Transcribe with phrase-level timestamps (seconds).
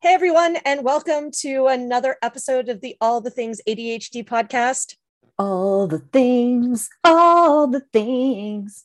[0.00, 4.94] Hey, everyone, and welcome to another episode of the All the Things ADHD podcast.
[5.36, 8.84] All the things, all the things.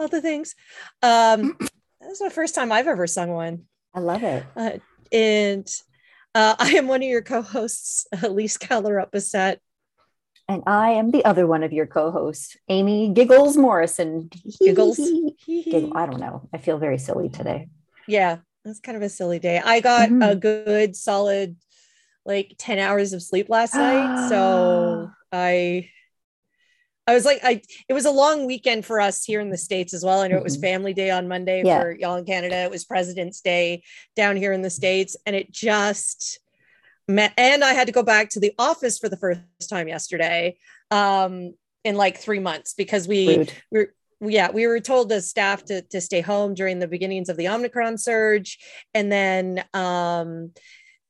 [0.00, 0.56] All the things.
[1.00, 1.56] Um,
[2.00, 3.66] this is the first time I've ever sung one.
[3.94, 4.44] I love it.
[4.56, 4.78] Uh,
[5.12, 5.72] and
[6.34, 9.60] uh, I am one of your co hosts, Elise Keller Upset.
[10.48, 14.28] And I am the other one of your co hosts, Amy Giggles Morrison.
[14.58, 14.96] Giggles.
[15.46, 15.96] Giggle.
[15.96, 16.48] I don't know.
[16.52, 17.68] I feel very silly today.
[18.08, 19.60] Yeah, that's kind of a silly day.
[19.64, 20.30] I got Mhm.
[20.30, 21.56] a good solid
[22.26, 24.28] like 10 hours of sleep last night.
[24.28, 25.88] So I
[27.06, 29.94] I was like I it was a long weekend for us here in the States
[29.94, 30.20] as well.
[30.20, 30.60] I know it was Mhm.
[30.60, 31.80] family day on Monday Yeah.
[31.80, 32.56] for y'all in Canada.
[32.56, 33.82] It was President's Day
[34.16, 35.16] down here in the States.
[35.26, 36.38] And it just
[37.08, 40.58] met and I had to go back to the office for the first time yesterday.
[40.90, 43.52] Um in like three months because we Rude.
[43.70, 47.36] we're yeah we were told as staff to, to stay home during the beginnings of
[47.36, 48.58] the omicron surge.
[48.94, 50.52] And then um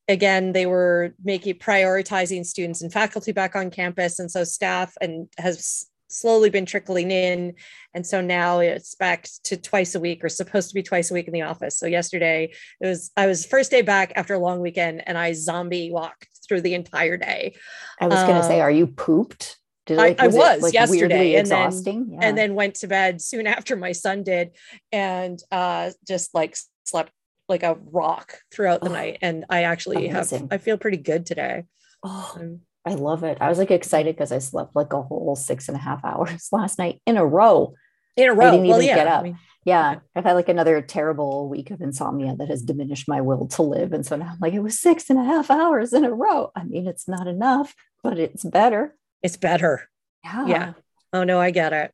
[0.09, 4.19] again they were making prioritizing students and faculty back on campus.
[4.19, 7.55] And so staff and has slowly been trickling in.
[7.94, 11.14] And so now it's back to twice a week or supposed to be twice a
[11.14, 11.78] week in the office.
[11.78, 15.33] So yesterday it was i was first day back after a long weekend and i
[15.33, 17.55] zombie walked through the entire day.
[18.00, 19.59] I was going to say, Um, are you pooped?
[19.91, 22.19] Did, I- I it, was yesterday, weirdly and then- Yeah.
[22.22, 24.52] and then went to bed soon after my son did
[24.92, 27.12] and uh just like slept
[27.48, 30.42] like a rock throughout the Oh, night and i actually amazing.
[30.42, 31.64] have i feel pretty good today
[32.05, 33.36] oh, Um, I love it.
[33.42, 36.48] I was like excited because I slept like a whole six and a half hours
[36.50, 37.75] last night in a row.
[38.16, 39.22] in a row didn't well even yeah get I up.
[39.25, 43.47] mean, Yeah, I've had like another terrible week of insomnia that has diminished my will
[43.48, 43.92] to live.
[43.92, 46.50] And so now I'm like, it was six and a half hours in a row.
[46.56, 48.97] I mean, it's not enough, but it's better.
[49.22, 49.88] It's better
[50.24, 50.46] Yeah.
[50.46, 50.72] yeah
[51.12, 51.92] oh no i get it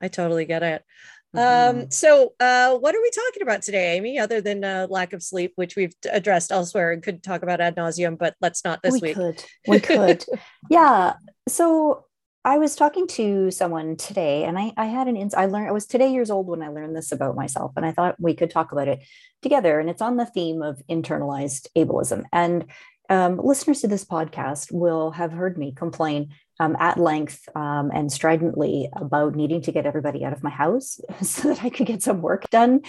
[0.00, 0.82] i totally get it
[1.34, 1.40] Mhm.
[1.84, 5.20] um so uh what are we talking about today amy other than uh, lack of
[5.20, 8.92] sleep which we've addressed elsewhere and could talk about ad nauseum but let's not this
[9.00, 9.02] week.
[9.02, 9.44] we week could.
[9.68, 10.24] We could.
[10.70, 11.14] yeah.
[11.48, 12.04] So
[12.44, 15.72] I was talking to someone today and I, I had an ins I learned I
[15.72, 17.72] was today years old when I learned this about myself.
[17.76, 19.00] And I thought we could talk about it
[19.42, 19.80] together.
[19.80, 22.24] And it's on the theme of internalized ableism.
[22.32, 22.66] And
[23.10, 28.12] um, listeners to this podcast will have heard me complain um, at length um, and
[28.12, 32.02] stridently about needing to get everybody out of my house so that I could get
[32.02, 32.82] some work done.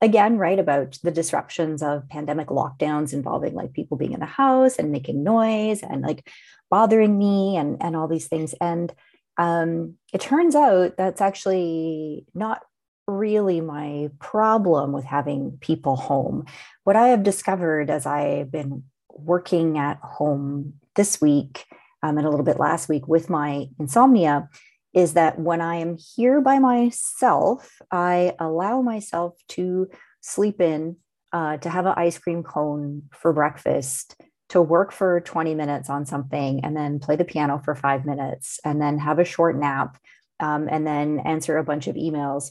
[0.00, 4.76] Again, right about the disruptions of pandemic lockdowns involving like people being in the house
[4.76, 6.28] and making noise and like
[6.70, 8.54] bothering me and and all these things.
[8.60, 8.92] And
[9.38, 12.62] um, it turns out that's actually not
[13.08, 16.44] really my problem with having people home.
[16.84, 21.64] What I have discovered as I've been working at home this week
[22.02, 24.48] um, and a little bit last week with my insomnia
[24.94, 29.88] is that when I am here by myself, I allow myself to
[30.20, 30.96] sleep in,
[31.32, 34.16] uh, to have an ice cream cone for breakfast,
[34.50, 38.58] to work for 20 minutes on something, and then play the piano for five minutes,
[38.64, 39.98] and then have a short nap,
[40.40, 42.50] um, and then answer a bunch of emails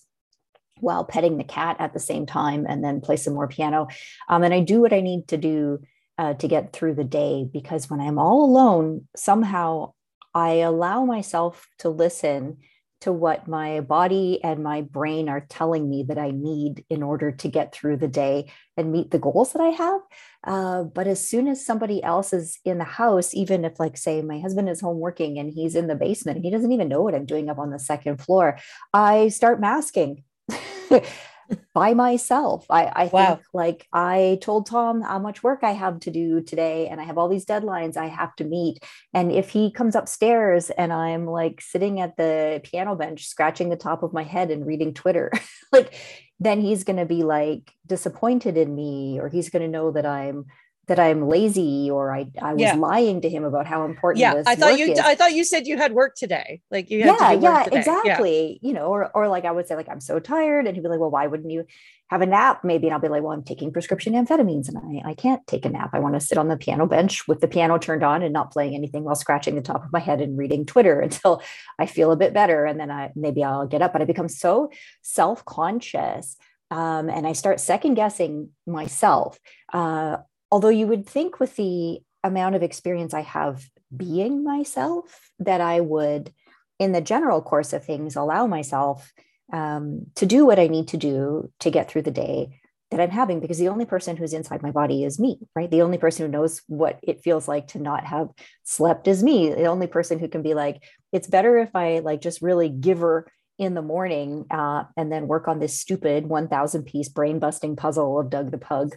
[0.79, 3.87] while petting the cat at the same time, and then play some more piano.
[4.29, 5.79] Um, and I do what I need to do
[6.17, 9.93] uh, to get through the day because when I'm all alone, somehow
[10.33, 12.57] I allow myself to listen
[13.01, 17.31] to what my body and my brain are telling me that I need in order
[17.31, 20.01] to get through the day and meet the goals that I have.
[20.43, 24.21] Uh, but as soon as somebody else is in the house, even if, like, say,
[24.21, 27.01] my husband is home working and he's in the basement, and he doesn't even know
[27.01, 28.57] what I'm doing up on the second floor,
[28.93, 30.23] I start masking.
[31.73, 32.65] by myself.
[32.69, 33.35] I, I Wow.
[33.35, 37.03] think like I told Tom how much work I have to do today, and I
[37.03, 38.79] have all these deadlines I have to meet.
[39.13, 43.75] And if he comes upstairs and I'm like sitting at the piano bench, scratching the
[43.75, 45.31] top of my head and reading Twitter,
[45.71, 45.93] like
[46.39, 50.05] then he's going to be like disappointed in me, or he's going to know that
[50.05, 50.45] I'm
[50.87, 52.75] that I'm lazy, or I I was Yeah.
[52.75, 54.19] lying to him about how important.
[54.21, 57.03] yeah i thought you is i thought you said you had work today like you
[57.03, 57.75] had yeah, to do work yeah, today.
[57.75, 58.59] yeah exactly.
[58.61, 60.89] You know, or or like I would say, like I'm so tired, and he'd be
[60.89, 61.65] like, "Well, why wouldn't you
[62.09, 65.11] have a nap?" Maybe, and I'll be like, "Well, I'm taking prescription amphetamines, and I
[65.11, 65.89] I can't take a nap.
[65.93, 68.51] I want to sit on the piano bench with the piano turned on and not
[68.51, 71.41] playing anything while scratching the top of my head and reading Twitter until
[71.79, 74.29] I feel a bit better, and then I maybe I'll get up." But I become
[74.29, 76.37] so self conscious,
[76.71, 79.37] um, and I start second guessing myself.
[79.73, 80.17] Uh,
[80.51, 83.65] although you would think with the amount of experience I have
[83.95, 86.33] being myself that I would,
[86.79, 89.11] in the general course of things, allow myself
[89.51, 92.59] um, to do what I need to do to get through the day
[92.91, 95.69] that I'm having, because the only person who's inside my body is me, right?
[95.69, 98.29] The only person who knows what it feels like to not have
[98.63, 99.49] slept is me.
[99.49, 102.99] The only person who can be like, it's better if I like just really give
[102.99, 103.27] her
[103.57, 108.19] in the morning uh, and then work on this stupid 1000 piece brain busting puzzle
[108.19, 108.95] of Doug the Pug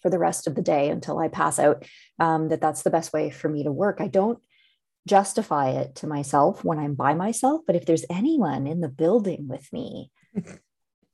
[0.00, 1.84] for the rest of the day until I pass out,
[2.18, 4.00] um, that that's the best way for me to work.
[4.00, 4.38] I don't
[5.06, 9.48] justify it to myself when I'm by myself, but if there's anyone in the building
[9.48, 10.10] with me,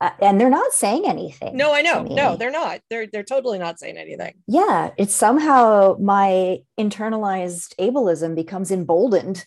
[0.01, 1.57] uh, and they're not saying anything.
[1.57, 2.03] No, I know.
[2.03, 2.81] No, they're not.
[2.91, 4.35] They're they're totally not saying anything.
[4.47, 9.47] Yeah, it's somehow my internalized ableism becomes emboldened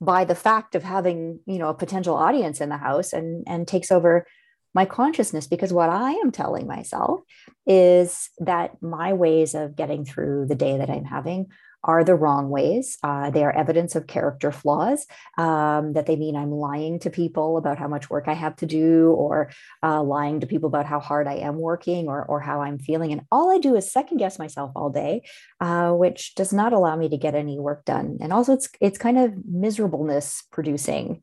[0.00, 3.68] by the fact of having, you know, a potential audience in the house and and
[3.68, 4.26] takes over
[4.74, 7.20] my consciousness because what I am telling myself
[7.66, 11.48] is that my ways of getting through the day that I'm having
[11.82, 12.98] are the wrong ways.
[13.02, 15.06] Uh, they are evidence of character flaws,
[15.38, 18.66] um, that they mean I'm lying to people about how much work I have to
[18.66, 19.50] do, or
[19.82, 23.12] uh, lying to people about how hard I am working or, or how I'm feeling.
[23.12, 25.22] And all I do is second guess myself all day,
[25.60, 28.18] uh, which does not allow me to get any work done.
[28.20, 31.22] And also, it's it's kind of miserableness producing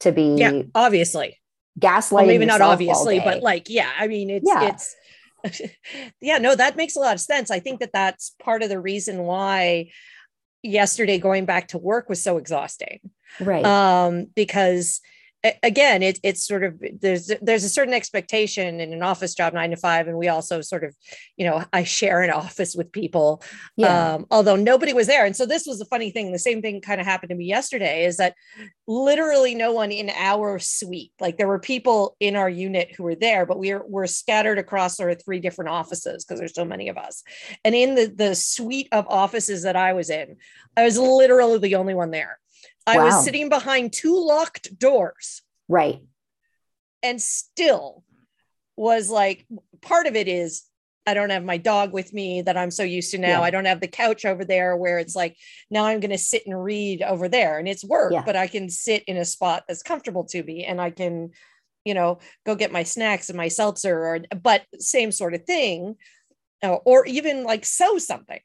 [0.00, 0.36] to be.
[0.36, 1.40] Yeah, obviously.
[1.78, 2.12] Gaslighting.
[2.12, 4.68] Well, maybe not obviously, but like, yeah, I mean, it's, yeah.
[4.68, 4.96] it's,
[6.20, 7.50] yeah, no, that makes a lot of sense.
[7.50, 9.90] I think that that's part of the reason why
[10.62, 13.00] yesterday going back to work was so exhausting.
[13.40, 13.64] Right.
[13.64, 15.00] Um, because
[15.62, 19.70] again it, it's sort of there's there's a certain expectation in an office job nine
[19.70, 20.94] to five and we also sort of
[21.36, 23.42] you know i share an office with people.
[23.76, 24.14] Yeah.
[24.14, 25.24] um, although nobody was there.
[25.24, 26.32] And so this was a funny thing.
[26.32, 28.34] The same thing kind of happened to me yesterday is that
[28.86, 33.14] literally no one in our suite like there were people in our unit who were
[33.14, 36.88] there but we were, were scattered across our three different offices because there's so many
[36.88, 37.22] of us.
[37.64, 40.36] And in the the suite of offices that i was in
[40.76, 42.38] i was literally the only one there
[42.86, 43.04] I wow.
[43.06, 45.42] was sitting behind two locked doors.
[45.68, 46.00] Right.
[47.02, 48.04] And still
[48.76, 49.46] was like,
[49.80, 50.64] part of it is
[51.06, 53.40] I don't have my dog with me that I'm so used to now.
[53.40, 53.42] Yeah.
[53.42, 55.36] I don't have the couch over there where it's like,
[55.70, 58.22] now I'm going to sit and read over there and it's work, yeah.
[58.24, 61.30] but I can sit in a spot that's comfortable to me and I can,
[61.84, 65.96] you know, go get my snacks and my seltzer or, but same sort of thing.
[66.62, 68.40] Uh, or even like sew something,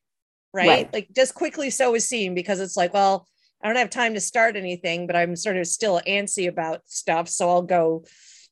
[0.54, 0.68] right?
[0.68, 0.94] right?
[0.94, 3.26] Like just quickly sew a seam because it's like, well,
[3.62, 7.28] I don't have time to start anything, but I'm sort of still antsy about stuff.
[7.28, 8.06] So I'll go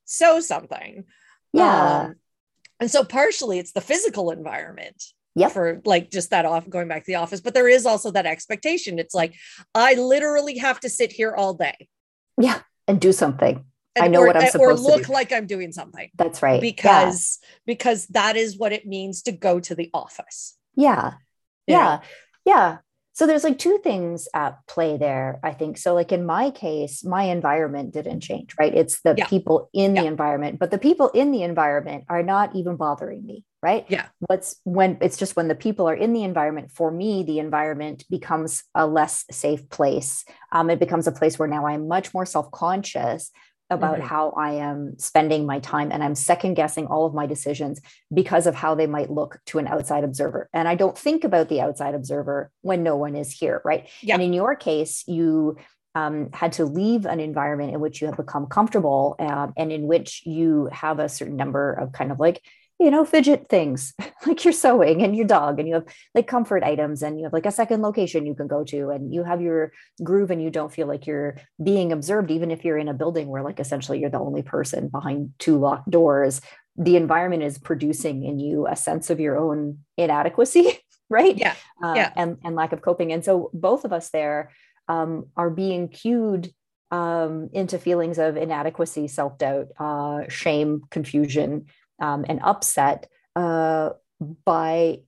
[0.06, 1.06] sew something.
[1.54, 2.01] Yeah.
[2.01, 2.15] Um,
[2.80, 5.01] and so partially it's the physical environment
[5.33, 5.51] yep.
[5.51, 7.39] for like just that off going back to the office.
[7.39, 9.00] But there is also that expectation.
[9.00, 9.33] It's like,
[9.74, 11.88] I literally have to sit here all day.
[12.39, 12.60] Yeah.
[12.88, 13.63] And do something.
[13.95, 16.10] And, I know or, what I'm supposed to or look like I'm doing something.
[16.15, 16.62] That's right.
[16.62, 17.50] Because yeah.
[17.65, 20.57] because that is what it means to go to the office.
[20.75, 21.13] Yeah.
[21.65, 22.01] Yeah.
[22.45, 22.77] Yeah
[23.17, 25.77] so there's like two things at play there i think.
[25.77, 28.73] So like in my case my environment didn't change right?
[28.73, 29.25] It's the yeah.
[29.25, 30.01] people in yeah.
[30.01, 33.85] the environment but the people in the environment are not even bothering me right?
[33.89, 34.05] Yeah.
[34.19, 38.05] What's when it's just when the people are in the environment for me the environment
[38.07, 40.23] becomes a less safe place.
[40.51, 43.31] Um, it becomes a place where now i'm much more self-conscious
[43.69, 44.07] about mm-hmm.
[44.07, 47.81] how I am spending my time and I'm second guessing all of my decisions
[48.13, 50.49] because of how they might look to an outside observer.
[50.53, 53.87] And I don't think about the outside observer when no one is here, right?
[54.01, 54.15] Yeah.
[54.15, 55.57] And in your case, you
[55.95, 59.87] um, had to leave an environment in which you have become comfortable um, and in
[59.87, 62.41] which you have a certain number of kind of like
[62.79, 63.94] you know, fidget things
[64.27, 67.33] like your sewing and your dog, and you have like comfort items, and you have
[67.33, 69.71] like a second location you can go to, and you have your
[70.03, 73.27] groove, and you don't feel like you're being observed, even if you're in a building
[73.27, 76.41] where, like, essentially you're the only person behind two locked doors.
[76.75, 80.79] The environment is producing in you a sense of your own inadequacy,
[81.09, 81.36] right?
[81.36, 81.55] Yeah.
[81.84, 82.13] Uh, yeah.
[82.15, 83.12] And, and lack of coping.
[83.12, 84.51] And so both of us there
[84.88, 86.53] um, are being cued
[86.91, 91.65] um, into feelings of inadequacy, self doubt, uh, shame, confusion,
[92.00, 93.92] um, and upset uh,
[94.46, 95.00] by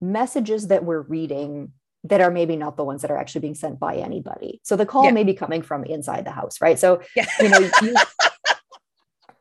[0.00, 1.72] messages that we're reading
[2.04, 4.60] that are maybe not the ones that are actually being sent by anybody.
[4.62, 5.10] So the call yeah.
[5.10, 6.78] may be coming from inside the house, right?
[6.78, 7.26] So yeah.
[7.40, 7.94] you know, you,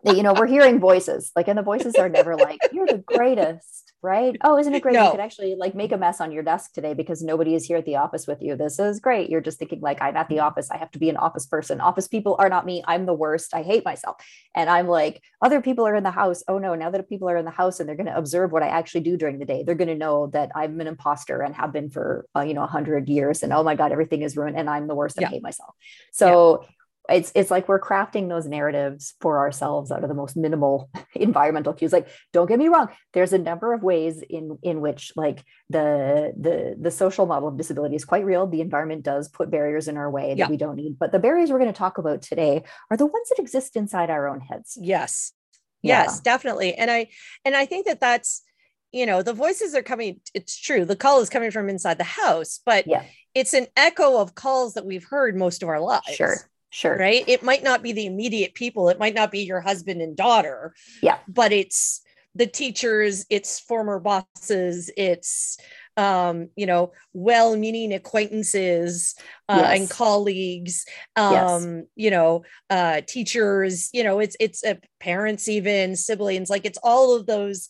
[0.15, 3.86] you know, we're hearing voices, like, and the voices are never like, "You're the greatest."
[4.01, 4.35] Right?
[4.43, 4.93] Oh, isn't it great?
[4.93, 5.05] No.
[5.05, 7.77] You could actually like make a mess on your desk today because nobody is here
[7.77, 8.55] at the office with you.
[8.55, 9.29] This is great.
[9.29, 10.69] You're just thinking like, I'm at the office.
[10.71, 11.81] I have to be an office person.
[11.81, 12.83] Office people are not me.
[12.87, 13.53] I'm the worst.
[13.53, 14.17] I hate myself.
[14.55, 16.43] And I'm like, other people are in the house.
[16.47, 18.63] Oh no, now that people are in the house and they're going to observe what
[18.63, 21.55] I actually do during the day, they're going to know that I'm an imposter and
[21.55, 23.43] have been for, uh, you know, a hundred years.
[23.43, 25.17] And oh my God, everything is ruined and I'm the worst.
[25.19, 25.27] Yeah.
[25.27, 25.73] I hate myself.
[26.11, 26.67] So yeah
[27.09, 31.73] it's it's like we're crafting those narratives for ourselves out of the most minimal environmental
[31.73, 31.93] cues.
[31.93, 36.33] Like don't get me wrong there's a number of ways in in which like the
[36.37, 38.45] the the social model of disability is quite real.
[38.45, 40.49] The environment does put barriers in our way that yeah.
[40.49, 40.99] we don't need.
[40.99, 44.09] But the barriers we're going to talk about today are the ones that exist inside
[44.09, 44.77] our own heads.
[44.79, 45.33] Yes.
[45.81, 46.03] Yeah.
[46.03, 46.75] yes definitely.
[46.75, 47.07] And i
[47.45, 48.43] and i think that that's
[48.91, 52.03] you know the voices are coming it's true the call is coming from inside the
[52.03, 53.03] house but yeah.
[53.35, 56.15] it's an echo of calls that we've heard most of our lives.
[56.15, 56.37] Sure
[56.77, 56.95] Sure.
[56.95, 57.23] Right.
[57.27, 58.89] It might not be the immediate people.
[58.89, 60.75] It might not be your husband and daughter.
[61.01, 61.17] Yeah.
[61.27, 62.01] But it's
[62.35, 65.57] the teachers it's former bosses it's
[65.97, 69.15] um, you know, well-meaning acquaintances
[69.49, 69.79] uh, yes.
[69.79, 71.83] and colleagues, um, yes.
[71.95, 77.15] you know, uh, teachers, you know, it's it's uh, parents, even siblings, like it's all
[77.15, 77.69] of those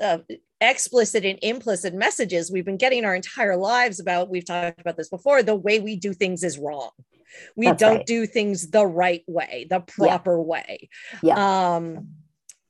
[0.00, 0.18] uh,
[0.60, 4.30] explicit and implicit messages we've been getting our entire lives about.
[4.30, 5.42] We've talked about this before.
[5.42, 6.90] The way we do things is wrong.
[7.56, 8.06] We That's don't right.
[8.06, 10.42] do things the right way, the proper yeah.
[10.42, 10.88] way.
[11.22, 11.76] Yeah.
[11.76, 12.08] Um,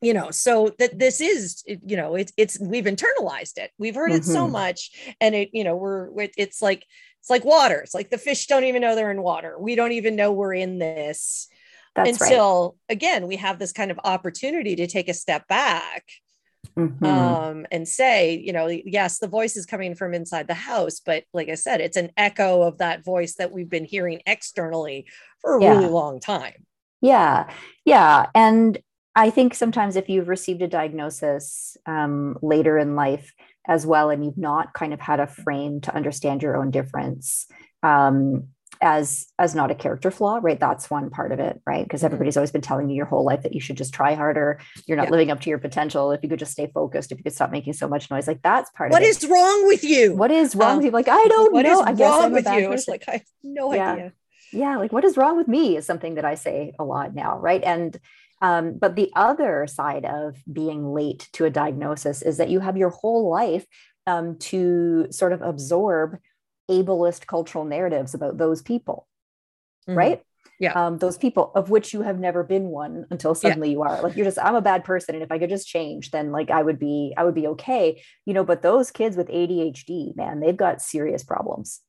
[0.03, 4.11] you know so that this is you know it's it's we've internalized it we've heard
[4.11, 4.19] mm-hmm.
[4.19, 4.53] it so mm-hmm.
[4.53, 6.85] much and it you know we're it's like
[7.21, 9.93] it's like water it's like the fish don't even know they're in water we don't
[9.93, 11.47] even know we're in this
[11.95, 12.95] That's until right.
[12.95, 16.05] again we have this kind of opportunity to take a step back
[16.77, 17.05] mm-hmm.
[17.05, 21.25] um, and say you know yes the voice is coming from inside the house but
[21.33, 25.07] like i said it's an echo of that voice that we've been hearing externally
[25.41, 25.71] for a yeah.
[25.71, 26.67] really long time
[27.01, 27.49] yeah
[27.85, 28.79] yeah and
[29.15, 33.33] I think sometimes if you've received a diagnosis um, later in life
[33.69, 37.47] as well, and you've not kind of had a frame to understand your own difference
[37.83, 38.49] um,
[38.83, 40.59] as as not a character flaw, right?
[40.59, 41.85] That's one part of it, right?
[41.85, 42.07] Because mm-hmm.
[42.07, 44.61] everybody's always been telling you your whole life that you should just try harder.
[44.87, 45.11] You're not yeah.
[45.13, 46.13] living up to your potential.
[46.13, 48.43] If you could just stay focused, if you could stop making so much noise, like
[48.43, 49.09] that's part what of it.
[49.09, 50.15] What is wrong with you?
[50.15, 50.91] What is wrong um, with you?
[50.91, 51.79] Like I don't what know.
[51.79, 52.73] What is I wrong with you?
[52.73, 53.93] It's like I have no yeah.
[53.93, 54.13] idea.
[54.53, 57.39] Yeah, like what is wrong with me is something that I say a lot now,
[57.39, 57.63] right?
[57.63, 57.99] And
[58.43, 62.77] um, but the other side of being late to a diagnosis is that you have
[62.77, 63.65] your whole life
[64.07, 66.19] um, to sort of absorb
[66.71, 69.07] ableist cultural narratives about those people,
[69.89, 69.99] mm-hmm.
[69.99, 70.23] right?
[70.59, 70.73] Yeah.
[70.75, 73.73] Um, those people of which you have never been one until suddenly yeah.
[73.73, 76.13] you are like you're just I'm a bad person and if I could just change
[76.13, 79.27] then like I would be I would be okay you know but those kids with
[79.27, 81.81] ADHD man they've got serious problems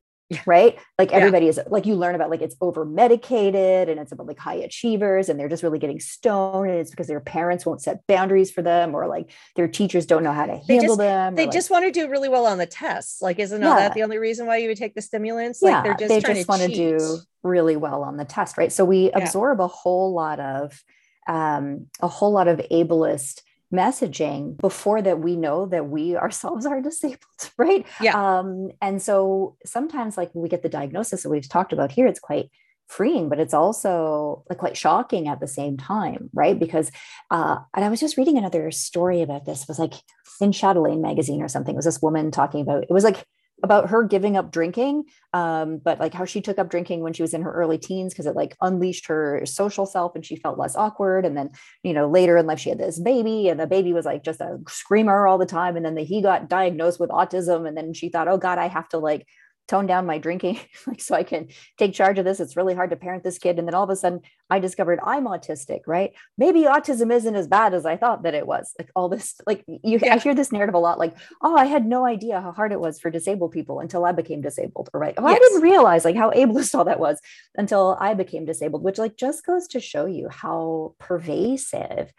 [0.45, 0.79] right?
[0.97, 1.51] Like everybody yeah.
[1.51, 5.29] is like you learn about like it's over medicated and it's about like high achievers
[5.29, 8.61] and they're just really getting stoned and it's because their parents won't set boundaries for
[8.61, 11.81] them or like their teachers don't know how to handle just, them they just like,
[11.81, 13.21] want to do really well on the tests.
[13.21, 13.75] Like isn't yeah.
[13.75, 15.61] that the only reason why you would take the stimulants?
[15.61, 18.71] Like yeah, they're just they just want to do really well on the test right?
[18.71, 20.83] So we absorb a whole lot of
[21.27, 23.41] um, a whole lot of ableist
[23.73, 27.19] messaging before that we know that we ourselves are disabled
[27.57, 27.85] right?
[27.99, 28.39] Yeah.
[28.39, 32.19] Um and so sometimes like we get the diagnosis that we've talked about here it's
[32.19, 32.49] quite
[32.87, 36.59] freeing but it's also like quite shocking at the same time right?
[36.59, 36.91] Because
[37.31, 39.63] uh and i was just reading another story about this.
[39.63, 39.93] It was like
[40.41, 41.73] in Chatelaine magazine or something.
[41.73, 43.25] It was this woman talking about it was like
[43.63, 47.23] about her giving up drinking um, but like how she took up drinking when she
[47.23, 50.59] was in her early teens because it like unleashed her social self and she felt
[50.59, 51.25] less awkward.
[51.25, 51.49] And then
[51.81, 54.41] you know later in life she had this baby and the baby was like just
[54.41, 55.75] a screamer all the time.
[55.75, 58.67] And then the, he got diagnosed with autism and then she thought oh god i
[58.67, 59.25] have to like
[59.67, 62.89] tone down my drinking like so i can take charge of this it's really hard
[62.89, 66.13] to parent this kid and then all of a sudden i discovered i'm autistic right
[66.37, 69.63] maybe autism isn't as bad as i thought that it was like all this like
[69.67, 70.15] you yeah.
[70.15, 72.79] i hear this narrative a lot like oh i had no idea how hard it
[72.79, 75.37] was for disabled people until i became disabled or right oh yes.
[75.37, 77.19] i didn't realize like how ableist all that was
[77.55, 82.11] until i became disabled which like just goes to show you how pervasive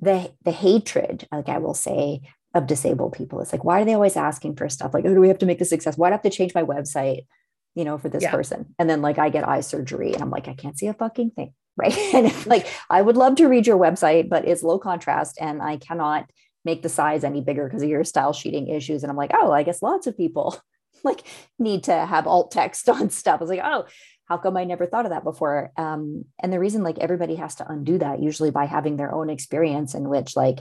[0.00, 2.20] the the hatred like i will say
[2.54, 3.40] of disabled people.
[3.40, 4.92] It's like, why are they always asking for stuff?
[4.92, 5.96] Like, oh, do we have to make this success?
[5.96, 7.26] Why do I have to change my website,
[7.74, 8.30] you know, for this yeah.
[8.32, 8.74] person?
[8.78, 11.30] And then like I get eye surgery and I'm like, I can't see a fucking
[11.30, 11.54] thing.
[11.76, 11.96] Right.
[12.12, 15.78] and like I would love to read your website, but it's low contrast and I
[15.78, 16.28] cannot
[16.62, 19.02] make the size any bigger because of your style sheeting issues.
[19.02, 20.60] And I'm like, oh, I guess lots of people
[21.04, 21.22] like
[21.58, 23.40] need to have alt text on stuff.
[23.40, 23.86] I was like, oh,
[24.26, 25.72] how come I never thought of that before?
[25.76, 29.30] Um, and the reason like everybody has to undo that usually by having their own
[29.30, 30.58] experience in which like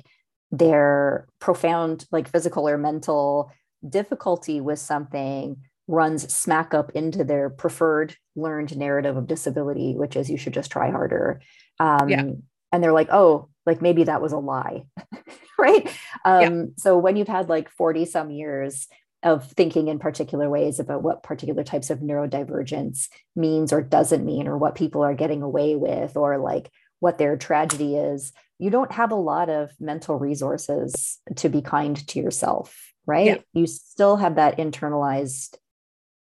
[0.51, 3.51] their profound like physical or mental
[3.87, 10.29] difficulty with something runs smack up into their preferred learned narrative of disability which is
[10.29, 11.41] you should just try harder
[11.79, 12.23] um, yeah.
[12.71, 14.83] and they're like oh like maybe that was a lie
[15.59, 15.87] right
[16.25, 16.63] um, yeah.
[16.77, 18.87] so when you've had like 40 some years
[19.23, 24.47] of thinking in particular ways about what particular types of neurodivergence means or doesn't mean
[24.47, 28.91] or what people are getting away with or like what their tragedy is you don't
[28.91, 33.25] have a lot of mental resources to be kind to yourself, right?
[33.25, 33.37] Yeah.
[33.53, 35.57] You still have that internalized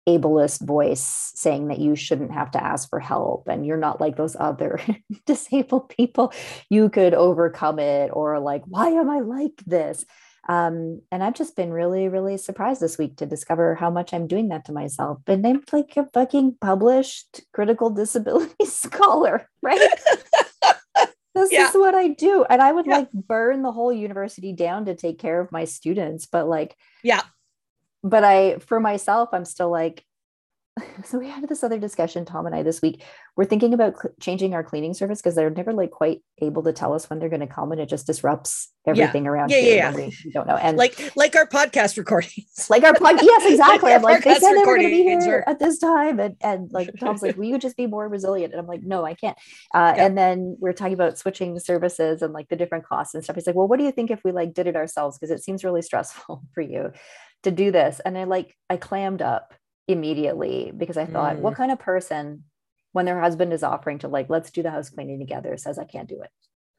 [0.07, 4.17] ableist voice saying that you shouldn't have to ask for help and you're not like
[4.17, 4.81] those other
[5.27, 6.33] disabled people.
[6.71, 10.05] You could overcome it or like, why am I like this?
[10.49, 14.27] Um, and I've just been really, really surprised this week to discover how much I'm
[14.27, 15.19] doing that to myself.
[15.27, 19.81] And I'm like a fucking published critical disability scholar, right?
[21.35, 21.69] this yeah.
[21.69, 22.45] is what I do.
[22.49, 22.99] And I would yeah.
[22.99, 26.27] like burn the whole university down to take care of my students.
[26.27, 27.23] But like, yeah.
[28.03, 30.05] But I, for myself, I'm still like,
[31.05, 33.03] so we had this other discussion, Tom and I, this week.
[33.37, 36.73] We're thinking about cl- changing our cleaning service because they're never like quite able to
[36.73, 39.31] tell us when they're going to come, and it just disrupts everything yeah.
[39.31, 39.77] around yeah, here.
[39.77, 43.23] Yeah, we, we, don't know, and like like our podcast recordings, like our podcast.
[43.23, 43.91] Yes, exactly.
[43.91, 46.37] like I'm like they said they were going to be here at this time, and
[46.41, 48.53] and like Tom's like, will you just be more resilient?
[48.53, 49.37] And I'm like, no, I can't.
[49.75, 50.07] Uh, yeah.
[50.07, 53.37] And then we're talking about switching services and like the different costs and stuff.
[53.37, 55.19] He's like, well, what do you think if we like did it ourselves?
[55.19, 56.93] Because it seems really stressful for you
[57.43, 58.01] to do this.
[58.05, 59.55] And I like I clammed up
[59.89, 61.41] immediately because I thought, mm.
[61.41, 62.45] what kind of person,
[62.93, 65.85] when their husband is offering to like, let's do the house cleaning together, says I
[65.85, 66.31] can't do it.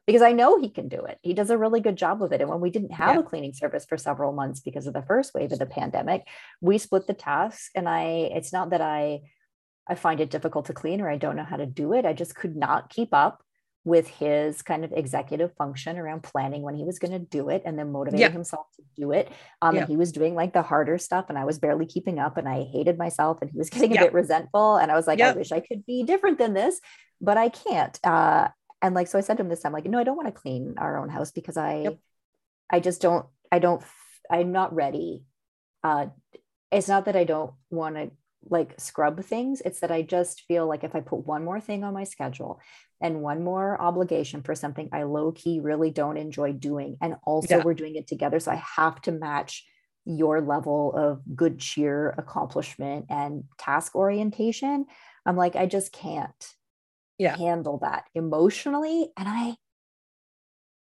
[0.06, 1.18] Because I know he can do it.
[1.22, 2.40] He does a really good job of it.
[2.40, 3.20] And when we didn't have yeah.
[3.20, 6.26] a cleaning service for several months because of the first wave of the pandemic,
[6.60, 7.70] we split the tasks.
[7.74, 9.20] And I, it's not that I,
[9.86, 12.06] I find it difficult to clean or I don't know how to do it.
[12.06, 13.42] I just could not keep up
[13.84, 17.62] with his kind of executive function around planning when he was going to do it
[17.64, 18.30] and then motivating yeah.
[18.30, 19.30] himself to do it.
[19.62, 19.80] Um, yeah.
[19.82, 22.48] And he was doing like the harder stuff, and I was barely keeping up, and
[22.48, 24.04] I hated myself, and he was getting a yeah.
[24.04, 24.76] bit resentful.
[24.76, 26.80] And I was like, I wish I could be different than this,
[27.20, 27.98] but I can't.
[28.04, 28.48] Uh,
[28.82, 30.40] and like, so I said to him this time, like, no, I don't want to
[30.40, 31.98] clean our own house because I, yep.
[32.70, 33.82] I just don't, I don't,
[34.30, 35.24] I'm not ready.
[35.84, 36.06] Uh,
[36.72, 38.10] it's not that I don't want to
[38.48, 39.60] like scrub things.
[39.64, 42.60] It's that I just feel like if I put one more thing on my schedule
[43.00, 47.58] and one more obligation for something I low key really don't enjoy doing, and also
[47.58, 47.62] yeah.
[47.64, 48.40] we're doing it together.
[48.40, 49.64] So I have to match
[50.04, 54.86] your level of good cheer, accomplishment, and task orientation.
[55.26, 56.46] I'm like, I just can't
[57.18, 57.36] yeah.
[57.36, 59.12] handle that emotionally.
[59.16, 59.56] And I,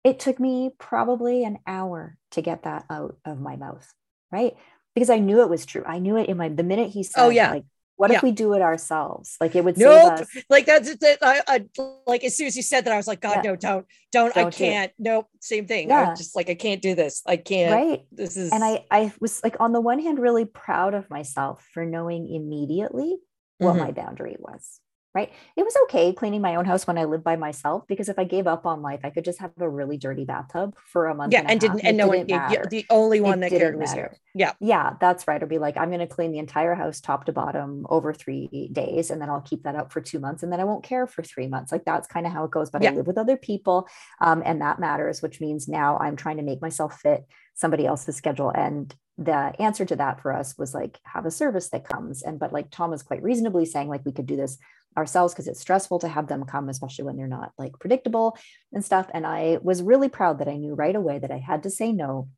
[0.03, 3.89] it took me probably an hour to get that out of my mouth.
[4.31, 4.55] Right
[4.95, 5.83] because I knew it was true.
[5.85, 7.65] I knew it in my the minute he oh, said, "Oh yeah." Like,
[7.97, 8.17] what yeah.
[8.17, 9.37] if we do it ourselves?
[9.39, 10.19] Like it would nope.
[10.19, 11.19] Us- like that's it.
[11.21, 11.65] I, I,
[12.05, 13.51] like as soon as you said that, I was like, God, yeah.
[13.51, 14.91] no, don't, don't, don't I can't.
[14.97, 15.27] Do nope.
[15.39, 15.89] Same thing.
[15.89, 16.11] Yeah.
[16.11, 17.21] I just like, I can't do this.
[17.25, 17.71] I can't.
[17.71, 18.05] Right.
[18.11, 18.51] This is.
[18.51, 22.27] And I, I was like, on the one hand, really proud of myself for knowing
[22.33, 23.15] immediately
[23.59, 23.85] what mm-hmm.
[23.85, 24.81] my boundary was
[25.15, 25.31] right?
[25.55, 28.25] It was okay cleaning my own house when I lived by myself because if I
[28.25, 31.31] gave up on life, I could just have a really dirty bathtub for a month.
[31.31, 34.07] Yeah, and, and didn't and no one the only one it that cared was you.
[34.35, 35.41] Yeah, yeah, that's right.
[35.41, 38.69] I'd be like, I'm going to clean the entire house top to bottom over three
[38.73, 41.07] days, and then I'll keep that up for two months, and then I won't care
[41.07, 41.71] for three months.
[41.71, 42.69] Like that's kind of how it goes.
[42.69, 42.91] But yeah.
[42.91, 43.87] I live with other people,
[44.19, 48.15] um, and that matters, which means now I'm trying to make myself fit somebody else's
[48.15, 52.21] schedule and the answer to that for us was like have a service that comes
[52.21, 54.57] and but like tom was quite reasonably saying like we could do this
[54.97, 58.37] ourselves because it's stressful to have them come, especially when they're not like predictable
[58.73, 59.07] and stuff.
[59.13, 61.91] And I was really proud that I knew right away that I had to say
[61.91, 62.29] no.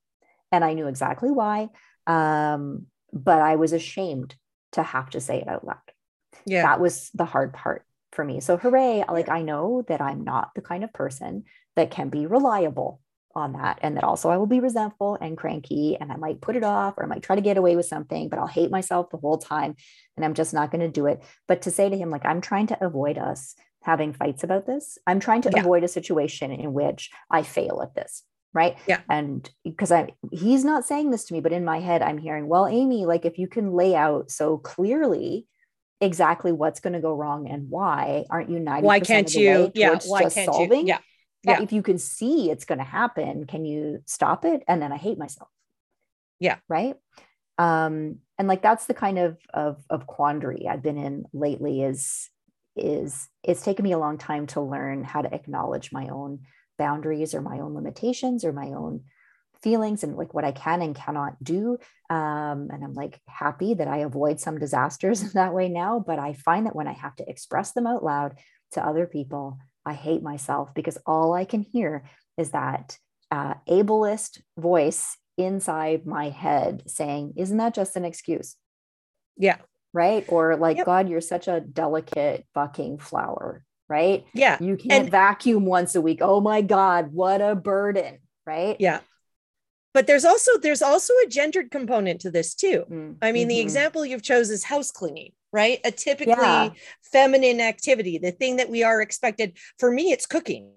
[0.51, 1.69] And I knew exactly why.
[2.05, 4.35] Um, but I was ashamed
[4.73, 5.77] to have to say it out loud.
[6.45, 6.63] Yeah.
[6.63, 8.39] That was the hard part for me.
[8.39, 11.43] So hooray, like I know that I'm not the kind of person
[11.75, 13.01] that can be reliable
[13.37, 16.55] on that and that also I will be resentful and cranky and I might put
[16.55, 19.09] it off or I might try to get away with something but I'll hate myself
[19.09, 19.75] the whole time
[20.15, 21.23] and I'm just not going to do it.
[21.47, 24.97] But to say to him like I'm trying to avoid us having fights about this.
[25.07, 25.61] I'm trying to yeah.
[25.61, 28.23] avoid a situation in which I fail at this
[28.53, 28.77] right?
[28.87, 29.01] Yeah.
[29.09, 32.47] And because I he's not saying this to me but in my head I'm hearing
[32.47, 35.45] well Amy like if you can lay out so clearly
[36.01, 39.97] exactly what's going to go wrong and why aren't you 90 why can't you yeah
[40.05, 40.81] why can't solving?
[40.81, 40.99] you yeah
[41.47, 41.61] yeah.
[41.61, 44.97] if you can see it's going to happen can you stop it and then i
[44.97, 45.49] hate myself
[46.39, 46.95] yeah right
[47.57, 52.29] um and like that's the kind of of of quandary i've been in lately is
[52.75, 56.39] is it's taken me a long time to learn how to acknowledge my own
[56.77, 59.01] boundaries or my own limitations or my own
[59.61, 61.77] feelings and like what I can and cannot do.
[62.09, 66.03] Um, and I'm like happy that I avoid some disasters that way now.
[66.05, 68.37] But I find that when I have to express them out loud
[68.73, 69.57] to other people,
[69.87, 72.03] I hate myself because all I can hear
[72.37, 72.97] is that
[73.31, 78.55] uh, ableist voice inside my head saying, Isn't that just an excuse?
[79.37, 79.57] Yeah.
[79.93, 80.25] Right.
[80.27, 80.85] Or like, yep.
[80.85, 83.63] God, you're such a delicate fucking flower.
[83.87, 84.25] Right.
[84.33, 84.57] Yeah.
[84.59, 86.19] You can't and- vacuum once a week.
[86.21, 88.19] Oh my God, what a burden.
[88.45, 88.75] Right.
[88.79, 88.99] Yeah
[89.93, 93.55] but there's also there's also a gendered component to this too mm, i mean mm-hmm.
[93.55, 96.69] the example you've chose is house cleaning right a typically yeah.
[97.11, 100.71] feminine activity the thing that we are expected for me it's cooking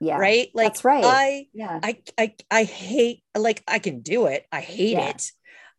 [0.00, 4.26] yeah right like that's right i yeah i i, I hate like i can do
[4.26, 5.10] it i hate yeah.
[5.10, 5.30] it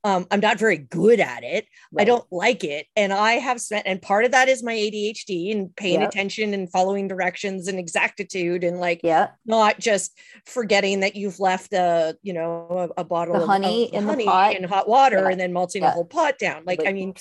[0.07, 1.65] um, I'm not very good at it.
[1.91, 2.03] Right.
[2.03, 2.87] I don't like it.
[2.95, 6.09] And I have spent, and part of that is my ADHD and paying yep.
[6.09, 11.73] attention and following directions and exactitude and like yeah, not just forgetting that you've left
[11.73, 14.63] a, you know, a, a bottle the of honey of in honey the pot in
[14.63, 15.29] hot water yeah.
[15.29, 15.89] and then melting yeah.
[15.89, 16.63] a whole pot down.
[16.65, 17.13] Like, I mean,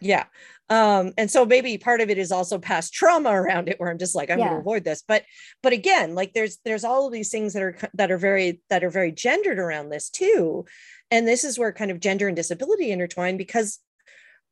[0.00, 0.24] yeah.
[0.68, 3.98] Um, and so maybe part of it is also past trauma around it where I'm
[3.98, 4.46] just like, I'm yeah.
[4.46, 5.02] going to avoid this.
[5.06, 5.22] But,
[5.62, 8.82] but again, like there's, there's all of these things that are, that are very, that
[8.82, 10.64] are very gendered around this too.
[11.10, 13.78] And this is where kind of gender and disability intertwine because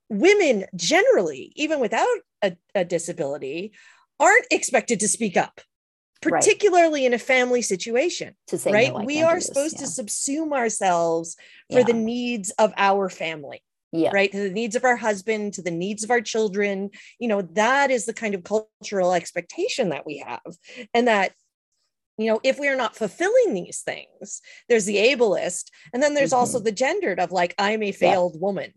[0.08, 3.72] women generally, even without a, a disability,
[4.20, 5.60] aren't expected to speak up
[6.22, 7.06] particularly right.
[7.08, 9.84] in a family situation right no, we are supposed yeah.
[9.84, 11.36] to subsume ourselves
[11.70, 11.84] for yeah.
[11.84, 13.62] the needs of our family
[13.94, 14.10] yeah.
[14.12, 17.42] right to the needs of our husband to the needs of our children you know
[17.42, 20.56] that is the kind of cultural expectation that we have
[20.92, 21.32] and that
[22.18, 26.30] you know if we are not fulfilling these things there's the ableist and then there's
[26.30, 26.40] mm-hmm.
[26.40, 28.72] also the gendered of like i'm a failed woman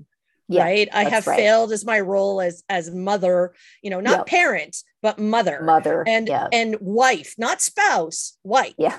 [0.48, 1.38] yeah, right i have right.
[1.38, 4.26] failed as my role as as mother you know not yep.
[4.28, 6.48] parent but mother mother and yeah.
[6.52, 8.98] and wife not spouse wife yeah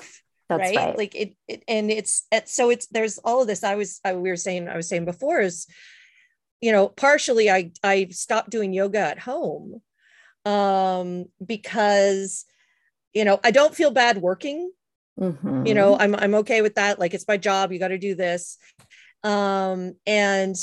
[0.49, 0.77] that's right?
[0.77, 4.01] right, like it, it and it's, it's so it's there's all of this i was
[4.05, 5.67] I, we were saying i was saying before is
[6.61, 9.81] you know partially i i stopped doing yoga at home
[10.45, 12.45] um because
[13.13, 14.71] you know i don't feel bad working
[15.19, 15.67] mm-hmm.
[15.67, 18.15] you know i'm i'm okay with that like it's my job you got to do
[18.15, 18.59] this
[19.25, 20.57] um and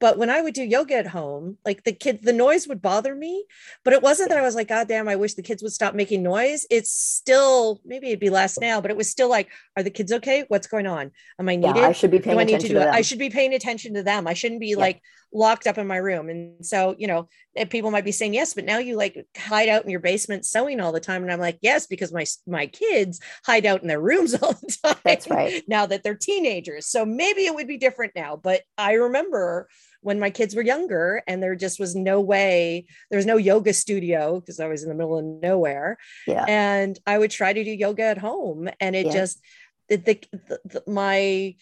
[0.00, 3.14] but when I would do yoga at home, like the kid, the noise would bother
[3.14, 3.44] me.
[3.84, 5.94] But it wasn't that I was like, God damn, I wish the kids would stop
[5.94, 6.66] making noise.
[6.70, 10.12] It's still maybe it'd be less now, but it was still like, are the kids
[10.12, 10.44] okay?
[10.48, 11.12] What's going on?
[11.38, 11.76] Am I needed?
[11.76, 12.94] Yeah, I should be paying attention to, to, them.
[12.94, 14.26] I should be paying attention to them.
[14.26, 14.78] I shouldn't be yeah.
[14.78, 16.28] like locked up in my room.
[16.28, 19.68] And so, you know, eh, people might be saying yes, but now you like hide
[19.68, 21.22] out in your basement sewing all the time.
[21.22, 24.76] And I'm like, yes, because my my kids hide out in their rooms all the
[24.82, 24.96] time.
[25.04, 25.62] That's right.
[25.68, 26.86] Now that they're teenagers.
[26.86, 28.36] So maybe it would be different now.
[28.36, 29.68] But I remember
[30.00, 33.72] when my kids were younger and there just was no way there was no yoga
[33.72, 37.64] studio because i was in the middle of nowhere yeah and i would try to
[37.64, 39.12] do yoga at home and it yeah.
[39.12, 39.40] just
[39.88, 41.54] the, the, the, my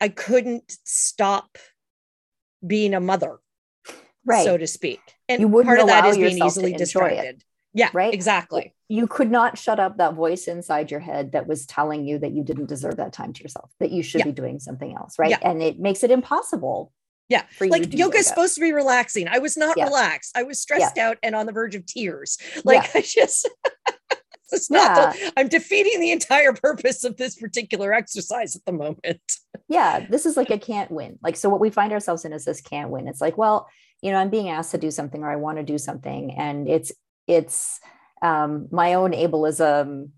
[0.00, 1.58] i couldn't stop
[2.66, 3.38] being a mother
[4.24, 7.44] right so to speak and you would part of that is being easily distracted it.
[7.74, 11.66] yeah right exactly you could not shut up that voice inside your head that was
[11.66, 14.26] telling you that you didn't deserve that time to yourself that you should yeah.
[14.26, 15.38] be doing something else right yeah.
[15.42, 16.92] and it makes it impossible
[17.28, 17.44] yeah.
[17.60, 19.26] Like yoga, yoga is supposed to be relaxing.
[19.26, 19.84] I was not yeah.
[19.84, 20.36] relaxed.
[20.36, 21.08] I was stressed yeah.
[21.08, 22.36] out and on the verge of tears.
[22.62, 22.90] Like yeah.
[22.96, 23.48] I just
[24.52, 29.20] it's not the, I'm defeating the entire purpose of this particular exercise at the moment.
[29.68, 31.18] yeah, this is like a can't win.
[31.22, 33.08] Like so what we find ourselves in is this can't win.
[33.08, 33.68] It's like, well,
[34.02, 36.68] you know, I'm being asked to do something or I want to do something and
[36.68, 36.92] it's
[37.26, 37.80] it's
[38.20, 40.10] um my own ableism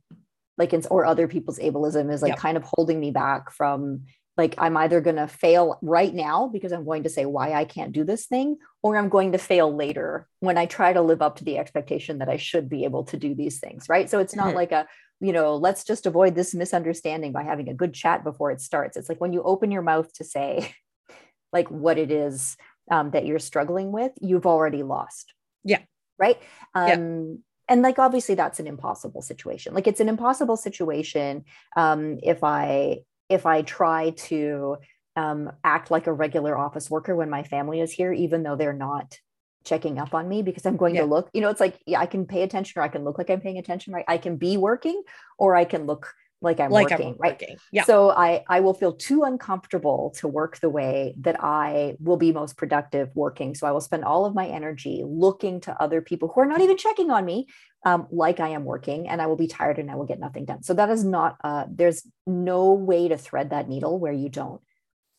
[0.56, 2.38] like it's or other people's ableism is like yep.
[2.38, 4.02] kind of holding me back from
[4.36, 7.64] like i'm either going to fail right now because i'm going to say why i
[7.64, 11.22] can't do this thing or i'm going to fail later when i try to live
[11.22, 14.10] up to the expectation that i should be able to do these things right?
[14.10, 14.56] So it's not mm-hmm.
[14.56, 14.86] like a
[15.20, 18.96] you know let's just avoid this misunderstanding by having a good chat before it starts.
[18.96, 20.74] It's like when you open your mouth to say
[21.52, 22.56] like what it is
[22.90, 25.32] um, that you're struggling with you've already lost.
[25.64, 25.82] Yeah.
[26.18, 26.38] Right?
[26.74, 27.34] Um, yeah
[27.66, 29.72] and like obviously that's an impossible situation.
[29.72, 31.46] Like it's an impossible situation
[31.78, 34.76] um, if i if I try to
[35.16, 38.72] um, act like a regular office worker when my family is here, even though they're
[38.72, 39.18] not
[39.64, 41.02] checking up on me because I'm going yeah.
[41.02, 43.18] to look, you know, it's like, yeah, I can pay attention or I can look
[43.18, 44.04] like I'm paying attention, right?
[44.06, 45.02] I can be working
[45.38, 46.12] or I can look
[46.44, 47.32] like I'm like working, I'm right?
[47.32, 47.56] Working.
[47.72, 47.84] Yeah.
[47.84, 52.32] So I I will feel too uncomfortable to work the way that I will be
[52.32, 53.54] most productive working.
[53.54, 56.60] So I will spend all of my energy looking to other people who are not
[56.60, 57.46] even checking on me,
[57.84, 60.44] um, like I am working, and I will be tired and I will get nothing
[60.44, 60.62] done.
[60.62, 61.36] So that is not.
[61.42, 64.60] Uh, there's no way to thread that needle where you don't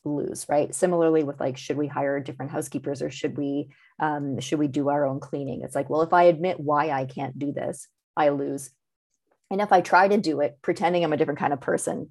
[0.06, 4.60] lose right similarly with like should we hire different housekeepers or should we um, should
[4.60, 7.52] we do our own cleaning it's like well if i admit why i can't do
[7.52, 8.70] this i lose
[9.52, 12.10] and if I try to do it pretending I'm a different kind of person,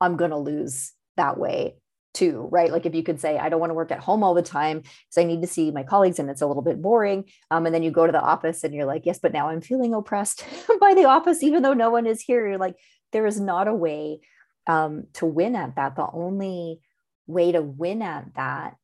[0.00, 1.76] I'm going to lose that way
[2.12, 2.70] too, right?
[2.70, 4.78] Like if you could say, I don't want to work at home all the time
[4.78, 7.24] because I need to see my colleagues and it's a little bit boring.
[7.50, 9.60] Um, and then you go to the office and you're like, yes, but now I'm
[9.60, 10.44] feeling oppressed
[10.80, 12.46] by the office, even though no one is here.
[12.46, 12.76] You're like,
[13.12, 14.20] there is not a way
[14.66, 15.96] um, to win at that.
[15.96, 16.80] The only
[17.26, 18.76] way to win at that,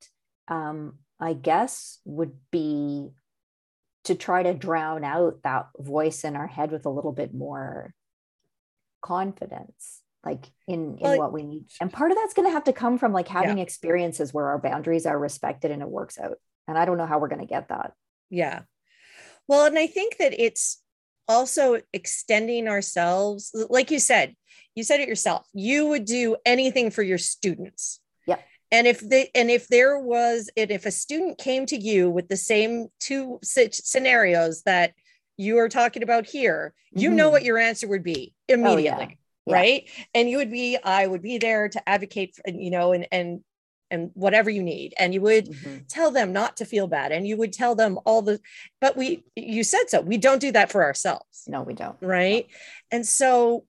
[0.49, 3.11] um, I guess, would be
[4.11, 7.95] to try to drown out that voice in our head with a little bit more
[9.01, 11.67] confidence like in in well, what we need.
[11.81, 13.63] And part of that's going to have to come from like having yeah.
[13.63, 16.39] experiences where our boundaries are respected and it works out.
[16.67, 17.93] And i don't know how we're going to get that.
[18.31, 18.63] Yeah.
[19.47, 20.83] Well and i think that it's
[21.29, 24.35] also extending ourselves like you said
[24.75, 28.01] you said it yourself you would do anything for your students
[28.73, 32.29] and if they and if there was and if a student came to you with
[32.29, 34.95] the same two scenarios that
[35.37, 37.17] you are talking about here you mm-hmm.
[37.17, 39.15] know what your answer would be immediately oh, yeah.
[39.47, 39.55] Yeah.
[39.55, 43.07] right and you would be i would be there to advocate for, you know and
[43.11, 43.41] and
[43.91, 45.79] and whatever you need and you would mm-hmm.
[45.89, 48.41] tell them not to feel bad and you would tell them all the
[48.81, 52.47] but we you said so we don't do that for ourselves no we don't right
[52.49, 52.97] no.
[52.97, 53.65] and so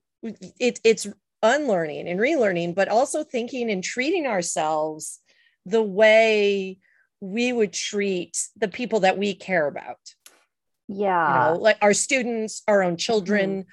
[0.60, 1.08] it, it's
[1.42, 5.20] unlearning and relearning, but also thinking and treating ourselves
[5.66, 6.78] the way
[7.20, 9.98] we would treat the people that we care about
[10.88, 13.64] yeah you know like our students our own children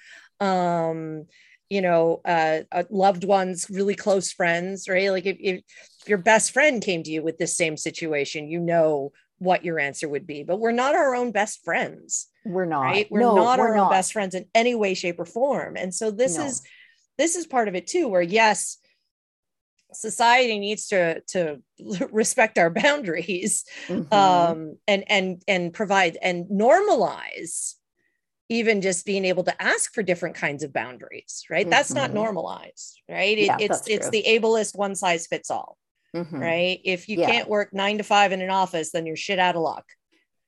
[0.42, 0.48] mm-hmm.
[0.48, 1.26] um
[1.70, 5.62] you know uh, uh, loved ones really close friends right like if, if
[6.08, 10.10] your best friend came to you with this same situation you know what your answer
[10.10, 13.60] would be but we're not our own best friends we're not right we're no, not
[13.60, 13.86] we're our not.
[13.86, 16.46] own best friends in any way shape or form and so this no.
[16.46, 16.62] is
[17.20, 18.78] this is part of it too where yes
[19.94, 21.62] society needs to to
[22.12, 24.12] respect our boundaries mm-hmm.
[24.14, 27.76] um and and and provide and normalize
[28.52, 31.72] even just being able to ask for different kinds of boundaries right mm-hmm.
[31.72, 32.24] that's not mm-hmm.
[32.24, 35.78] normalized right it, yeah, it's it's the ableist one size fits all
[36.16, 36.40] mm-hmm.
[36.40, 37.30] right if you yeah.
[37.30, 39.86] can't work nine to five in an office then you're shit out of luck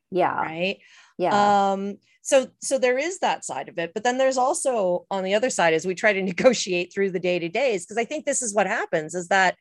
[0.10, 0.80] yeah right
[1.18, 5.24] yeah um so so there is that side of it but then there's also on
[5.24, 8.06] the other side as we try to negotiate through the day to days because i
[8.06, 9.56] think this is what happens is that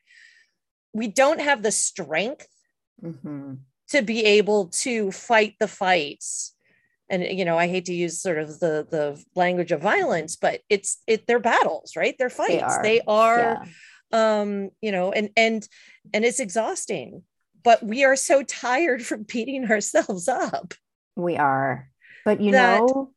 [0.93, 2.47] we don't have the strength
[3.03, 3.53] mm-hmm.
[3.89, 6.55] to be able to fight the fights.
[7.09, 10.61] And you know i hate to use sort of the the language of violence but
[10.69, 12.15] it's it they're battles right?
[12.17, 12.51] They're fights.
[12.51, 13.67] they are, they are
[14.13, 14.39] yeah.
[14.39, 15.67] um you know and and
[16.13, 17.23] and it's exhausting
[17.63, 20.73] but we are so tired from beating ourselves up.
[21.17, 21.90] We are
[22.25, 22.79] but you that...
[22.79, 23.11] know,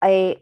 [0.00, 0.38] I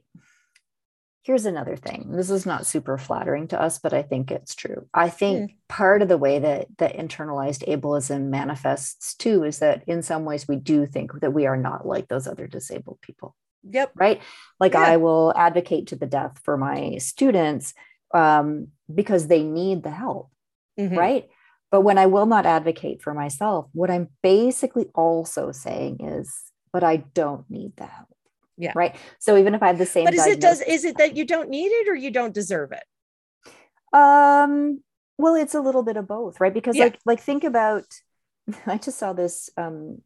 [1.22, 2.10] here's another thing.
[2.12, 4.88] This is not super flattering to us, but I think it's true.
[4.94, 5.54] I think mm.
[5.68, 10.48] part of the way that that internalized ableism manifests too is that in some ways
[10.48, 13.36] we do think that we are not like those other disabled people.
[13.68, 13.92] Yep.
[13.94, 14.20] Right.
[14.58, 14.80] Like yeah.
[14.80, 17.74] I will advocate to the death for my students
[18.14, 20.30] um, because they need the help.
[20.78, 20.96] Mm-hmm.
[20.96, 21.28] Right.
[21.70, 26.84] But when I will not advocate for myself, what I'm basically also saying is but
[26.84, 28.08] I don't need the help.
[28.56, 28.72] Yeah.
[28.74, 28.94] Right.
[29.18, 31.24] So even if I have the same, but is it does is it that you
[31.24, 32.84] don't need it or you don't deserve it?
[33.96, 34.82] Um.
[35.16, 36.52] Well, it's a little bit of both, right?
[36.52, 36.84] Because yeah.
[36.84, 37.84] like like think about.
[38.66, 40.02] I just saw this um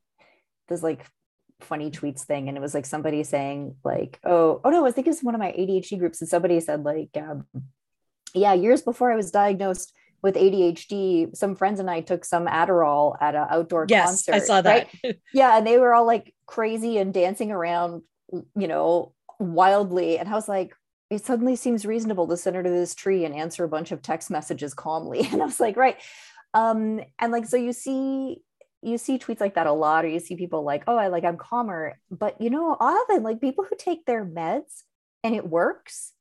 [0.69, 1.05] this like
[1.61, 5.09] funny tweets thing, and it was like somebody saying like, oh oh no, I think
[5.09, 7.47] it's one of my ADHD groups, and somebody said like, um,
[8.35, 9.93] yeah, years before I was diagnosed
[10.25, 14.35] with ADHD, some friends and I took some Adderall at an outdoor yes, concert.
[14.35, 14.89] I saw that.
[15.05, 15.21] Right?
[15.35, 15.59] yeah.
[15.59, 20.19] And they were all like crazy and dancing around, you know, wildly.
[20.19, 20.75] And I was like,
[21.11, 24.31] it suddenly seems reasonable to sit under this tree and answer a bunch of text
[24.31, 25.29] messages calmly.
[25.33, 25.99] And I was like, right.
[26.55, 28.39] Um, and like, so you see,
[28.81, 31.25] you see tweets like that a lot, or you see people like, oh, I like,
[31.25, 31.99] I'm calmer.
[32.11, 34.85] But you know, often like people who take their meds
[35.23, 36.13] and it works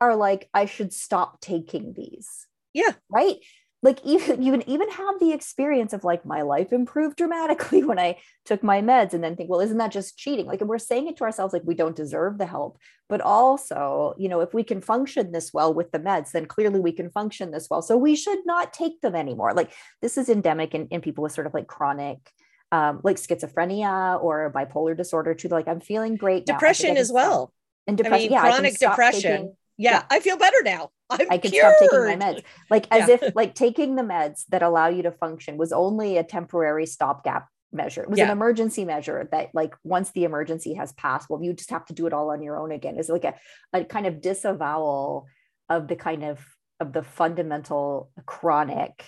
[0.00, 2.92] are like, I should stop taking these yeah.
[3.08, 3.36] Right.
[3.82, 7.98] Like even you can even have the experience of like my life improved dramatically when
[7.98, 10.46] I took my meds and then think, well, isn't that just cheating?
[10.46, 12.78] Like we're saying it to ourselves like we don't deserve the help.
[13.08, 16.78] But also, you know, if we can function this well with the meds, then clearly
[16.78, 17.80] we can function this well.
[17.80, 19.54] So we should not take them anymore.
[19.54, 22.18] Like this is endemic in, in people with sort of like chronic
[22.72, 25.48] um, like schizophrenia or bipolar disorder too.
[25.48, 26.46] Like I'm feeling great.
[26.46, 27.52] Depression as well.
[27.86, 29.32] And depression, I mean, yeah, chronic depression.
[29.32, 30.90] Taking, yeah, yeah, I feel better now.
[31.10, 31.74] I'm i can cured.
[31.76, 32.42] stop taking my meds.
[32.70, 33.16] Like as yeah.
[33.20, 37.48] if like taking the meds that allow you to function was only a temporary stopgap
[37.72, 38.02] measure.
[38.02, 38.26] It was yeah.
[38.26, 41.92] an emergency measure that like once the emergency has passed, well, you just have to
[41.92, 42.96] do it all on your own again.
[42.98, 43.34] It's like a,
[43.72, 45.26] a kind of disavowal
[45.68, 46.44] of the kind of
[46.80, 49.04] of the fundamental chronic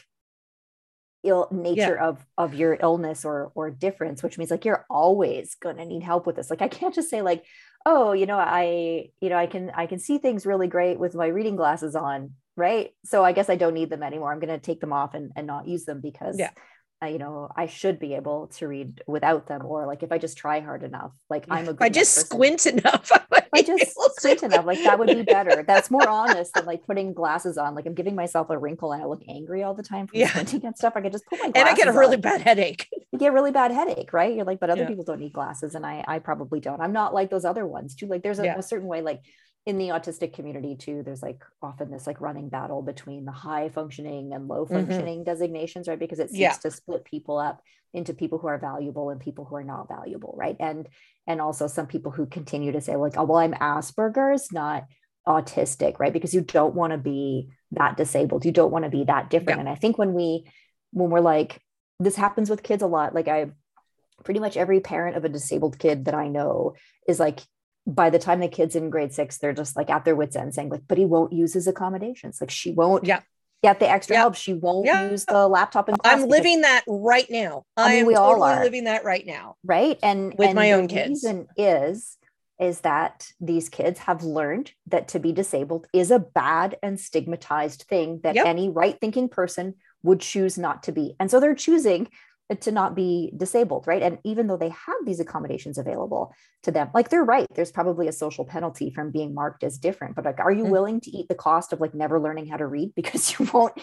[1.24, 2.08] ill nature yeah.
[2.08, 6.02] of of your illness or or difference which means like you're always going to need
[6.02, 7.44] help with this like i can't just say like
[7.86, 11.14] oh you know i you know i can i can see things really great with
[11.14, 12.90] my reading glasses on right?
[13.04, 14.32] So i guess i don't need them anymore.
[14.32, 16.50] I'm going to take them off and, and not use them because yeah.
[17.02, 20.18] Uh, you know i should be able to read without them or like if i
[20.18, 22.26] just try hard enough like i'm a good i just person.
[22.26, 23.10] squint enough
[23.54, 27.12] i just squint enough like that would be better that's more honest than like putting
[27.12, 30.06] glasses on like i'm giving myself a wrinkle and i look angry all the time
[30.06, 30.28] from yeah.
[30.28, 32.20] squinting and stuff i could just put my glasses and i get a really on.
[32.20, 34.88] bad headache you get a really bad headache right you're like but other yeah.
[34.88, 37.94] people don't need glasses and i i probably don't i'm not like those other ones
[37.94, 38.58] too like there's a, yeah.
[38.58, 39.22] a certain way like
[39.64, 43.68] in the autistic community too there's like often this like running battle between the high
[43.68, 44.74] functioning and low mm-hmm.
[44.74, 45.30] functioning mm-hmm.
[45.30, 46.52] designations right because it seems yeah.
[46.52, 47.62] to split people up
[47.94, 50.88] into people who are valuable and people who are not valuable right and
[51.26, 54.84] and also some people who continue to say like oh well i'm asperger's not
[55.28, 59.04] autistic right because you don't want to be that disabled you don't want to be
[59.04, 59.60] that different yeah.
[59.60, 60.44] and i think when we
[60.92, 61.60] when we're like
[62.00, 63.46] this happens with kids a lot like i
[64.24, 66.74] pretty much every parent of a disabled kid that i know
[67.06, 67.40] is like
[67.86, 70.54] by the time the kid's in grade six, they're just like at their wits' end
[70.54, 72.40] saying, like, but he won't use his accommodations.
[72.40, 73.20] Like she won't yeah.
[73.62, 74.20] get the extra yeah.
[74.20, 74.36] help.
[74.36, 75.10] She won't yeah.
[75.10, 75.96] use the laptop in.
[76.04, 77.64] I'm living that right now.
[77.76, 79.56] I, I mean, am we totally all are living that right now.
[79.64, 79.98] Right.
[80.02, 81.08] And with and my own the kids.
[81.08, 82.18] reason is
[82.60, 87.82] is that these kids have learned that to be disabled is a bad and stigmatized
[87.88, 88.46] thing that yep.
[88.46, 91.16] any right thinking person would choose not to be.
[91.18, 92.08] And so they're choosing
[92.60, 94.02] to not be disabled, right?
[94.02, 98.08] And even though they have these accommodations available to them, like they're right, there's probably
[98.08, 100.14] a social penalty from being marked as different.
[100.14, 100.72] But like, are you mm-hmm.
[100.72, 103.74] willing to eat the cost of like never learning how to read because you won't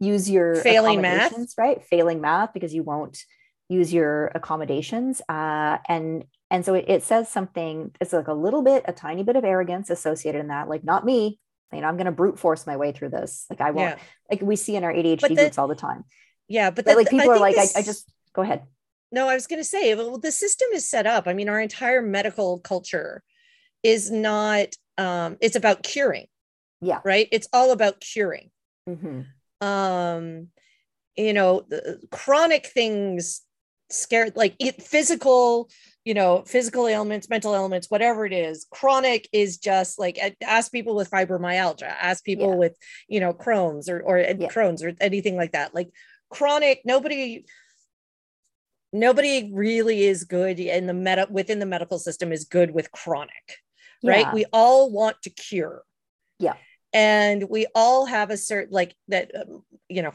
[0.00, 1.82] use your failing math, right?
[1.84, 3.18] Failing math because you won't
[3.68, 5.20] use your accommodations.
[5.28, 9.24] Uh, and and so it, it says something, it's like a little bit, a tiny
[9.24, 11.40] bit of arrogance associated in that, like not me,
[11.72, 13.46] you know, I'm going to brute force my way through this.
[13.50, 14.04] Like I won't, yeah.
[14.30, 16.04] like we see in our ADHD the, groups all the time.
[16.48, 16.70] Yeah.
[16.70, 18.62] But, but like people are like, this, I, I just go ahead.
[19.12, 21.26] No, I was going to say, well, the system is set up.
[21.26, 23.22] I mean, our entire medical culture
[23.82, 26.26] is not, um, it's about curing.
[26.80, 27.00] Yeah.
[27.04, 27.28] Right.
[27.32, 28.50] It's all about curing.
[28.88, 29.66] Mm-hmm.
[29.66, 30.48] Um,
[31.16, 33.42] you know, the chronic things
[33.90, 35.70] scared, like it, physical
[36.06, 38.64] you know, physical ailments, mental ailments, whatever it is.
[38.70, 42.54] Chronic is just like ask people with fibromyalgia, ask people yeah.
[42.54, 42.76] with,
[43.08, 44.34] you know, Crohn's or or yeah.
[44.34, 45.74] Crohn's or anything like that.
[45.74, 45.90] Like
[46.30, 47.44] chronic, nobody
[48.92, 53.58] nobody really is good in the meta within the medical system is good with chronic.
[54.02, 54.26] Right?
[54.26, 54.34] Yeah.
[54.34, 55.82] We all want to cure.
[56.38, 56.54] Yeah
[56.96, 60.12] and we all have a certain like that um, you know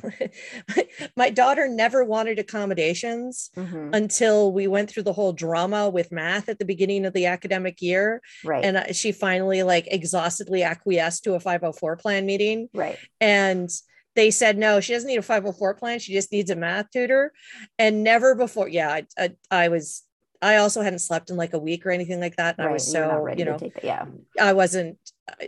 [1.15, 3.93] my daughter never wanted accommodations mm-hmm.
[3.93, 7.81] until we went through the whole drama with math at the beginning of the academic
[7.81, 12.97] year right and uh, she finally like exhaustedly acquiesced to a 504 plan meeting right
[13.19, 13.69] and
[14.15, 17.31] they said no she doesn't need a 504 plan she just needs a math tutor
[17.79, 20.03] and never before yeah i, I, I was
[20.41, 22.55] I also hadn't slept in like a week or anything like that.
[22.57, 22.71] And right.
[22.71, 24.05] I was so, you know, yeah,
[24.39, 24.97] I wasn't,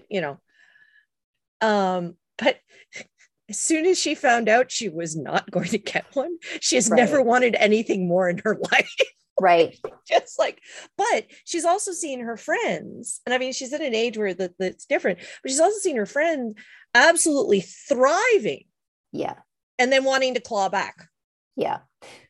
[0.08, 0.40] you know,
[1.62, 2.60] um, but
[3.50, 6.90] as soon as she found out she was not going to get one, she has
[6.90, 6.98] right.
[6.98, 8.96] never wanted anything more in her life.
[9.40, 9.78] Right.
[10.08, 10.62] Just like,
[10.96, 13.22] but she's also seen her friends.
[13.26, 15.96] And I mean, she's at an age where that, that's different, but she's also seen
[15.96, 16.56] her friends
[16.94, 18.66] absolutely thriving.
[19.12, 19.36] Yeah.
[19.80, 21.08] And then wanting to claw back.
[21.56, 21.80] Yeah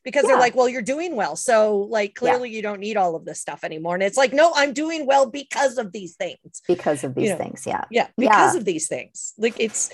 [0.03, 0.29] because yeah.
[0.29, 1.35] they're like, well, you're doing well.
[1.35, 2.57] So, like, clearly yeah.
[2.57, 3.95] you don't need all of this stuff anymore.
[3.95, 6.61] And it's like, no, I'm doing well because of these things.
[6.67, 7.37] Because of these you know?
[7.37, 7.65] things.
[7.65, 7.85] Yeah.
[7.89, 8.07] Yeah.
[8.17, 8.59] Because yeah.
[8.59, 9.33] of these things.
[9.37, 9.91] Like, it's,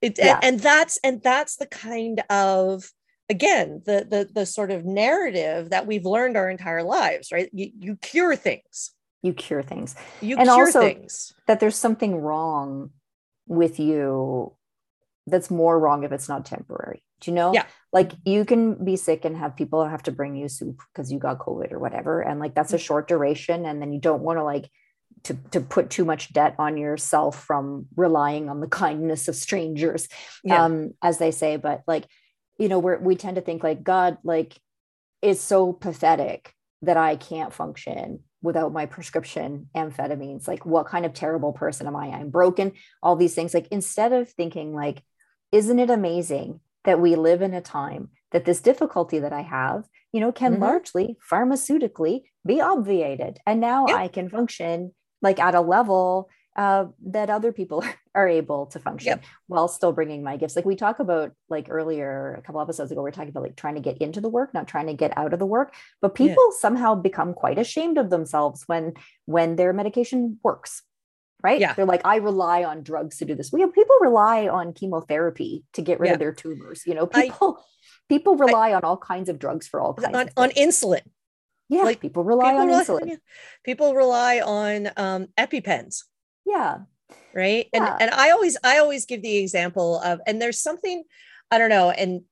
[0.00, 2.90] it, and, and that's, and that's the kind of,
[3.28, 7.50] again, the, the, the sort of narrative that we've learned our entire lives, right?
[7.52, 8.92] You, you cure things.
[9.22, 9.96] You cure things.
[10.20, 11.32] You and also things.
[11.46, 12.90] that there's something wrong
[13.46, 14.52] with you
[15.26, 17.02] that's more wrong if it's not temporary.
[17.20, 17.52] Do you know?
[17.52, 17.66] Yeah.
[17.92, 21.18] Like you can be sick and have people have to bring you soup because you
[21.18, 22.20] got COVID or whatever.
[22.20, 22.80] And like that's a mm.
[22.80, 23.66] short duration.
[23.66, 24.70] And then you don't want to like
[25.24, 30.08] to, to put too much debt on yourself from relying on the kindness of strangers,
[30.44, 30.64] yeah.
[30.64, 31.56] um, as they say.
[31.56, 32.04] But like,
[32.58, 34.56] you know, we're we tend to think like God, like,
[35.22, 40.48] is so pathetic that I can't function without my prescription amphetamines.
[40.48, 42.06] Like, what kind of terrible person am I?
[42.06, 43.52] I'm broken, all these things.
[43.52, 45.02] Like, instead of thinking like,
[45.52, 49.84] isn't it amazing that we live in a time that this difficulty that I have,
[50.12, 50.62] you know, can mm-hmm.
[50.62, 53.38] largely pharmaceutically be obviated.
[53.46, 53.98] And now yep.
[53.98, 59.08] I can function like at a level uh, that other people are able to function
[59.08, 59.24] yep.
[59.46, 60.56] while still bringing my gifts.
[60.56, 63.56] Like we talk about, like earlier, a couple episodes ago, we are talking about like
[63.56, 65.74] trying to get into the work, not trying to get out of the work.
[66.00, 66.58] But people yeah.
[66.58, 68.94] somehow become quite ashamed of themselves when
[69.26, 70.82] when their medication works
[71.42, 71.60] right?
[71.60, 71.74] Yeah.
[71.74, 73.52] They're like, I rely on drugs to do this.
[73.52, 76.12] We have people rely on chemotherapy to get rid yeah.
[76.14, 76.82] of their tumors.
[76.86, 77.62] You know, people I,
[78.08, 81.02] people rely I, on all kinds of drugs for all kinds on, on insulin.
[81.68, 83.18] Yeah, like people rely people on rely, insulin.
[83.64, 86.04] People rely on um, EpiPens.
[86.46, 86.78] Yeah.
[87.34, 87.68] Right.
[87.72, 87.96] Yeah.
[88.00, 91.04] And and I always I always give the example of and there's something
[91.50, 92.22] I don't know and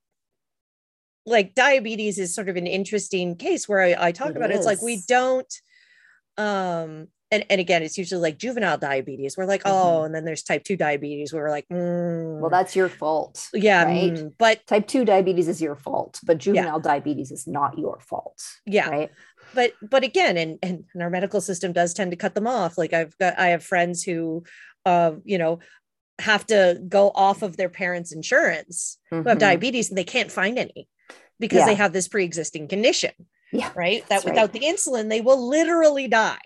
[1.27, 4.57] like diabetes is sort of an interesting case where I, I talk it about is.
[4.57, 4.59] it.
[4.59, 5.53] It's like we don't
[6.37, 9.37] um and, and again, it's usually like juvenile diabetes.
[9.37, 9.77] We're like, mm-hmm.
[9.77, 12.39] oh, and then there's type 2 diabetes where we're like, mm.
[12.39, 13.49] well, that's your fault.
[13.53, 13.85] Yeah.
[13.85, 14.13] Right.
[14.13, 16.83] Mm, but type 2 diabetes is your fault, but juvenile yeah.
[16.93, 18.41] diabetes is not your fault.
[18.67, 18.89] Yeah.
[18.89, 19.11] Right.
[19.55, 22.79] But but again, and, and our medical system does tend to cut them off.
[22.79, 24.45] Like I've got I have friends who
[24.87, 25.61] uh, you know,
[26.19, 29.23] have to go off of their parents' insurance mm-hmm.
[29.23, 29.47] who have mm-hmm.
[29.47, 30.89] diabetes and they can't find any
[31.41, 31.67] because yeah.
[31.67, 33.13] they have this pre-existing condition.
[33.53, 33.71] Yeah.
[33.75, 34.07] Right.
[34.09, 34.53] That without right.
[34.53, 36.39] the insulin, they will literally die.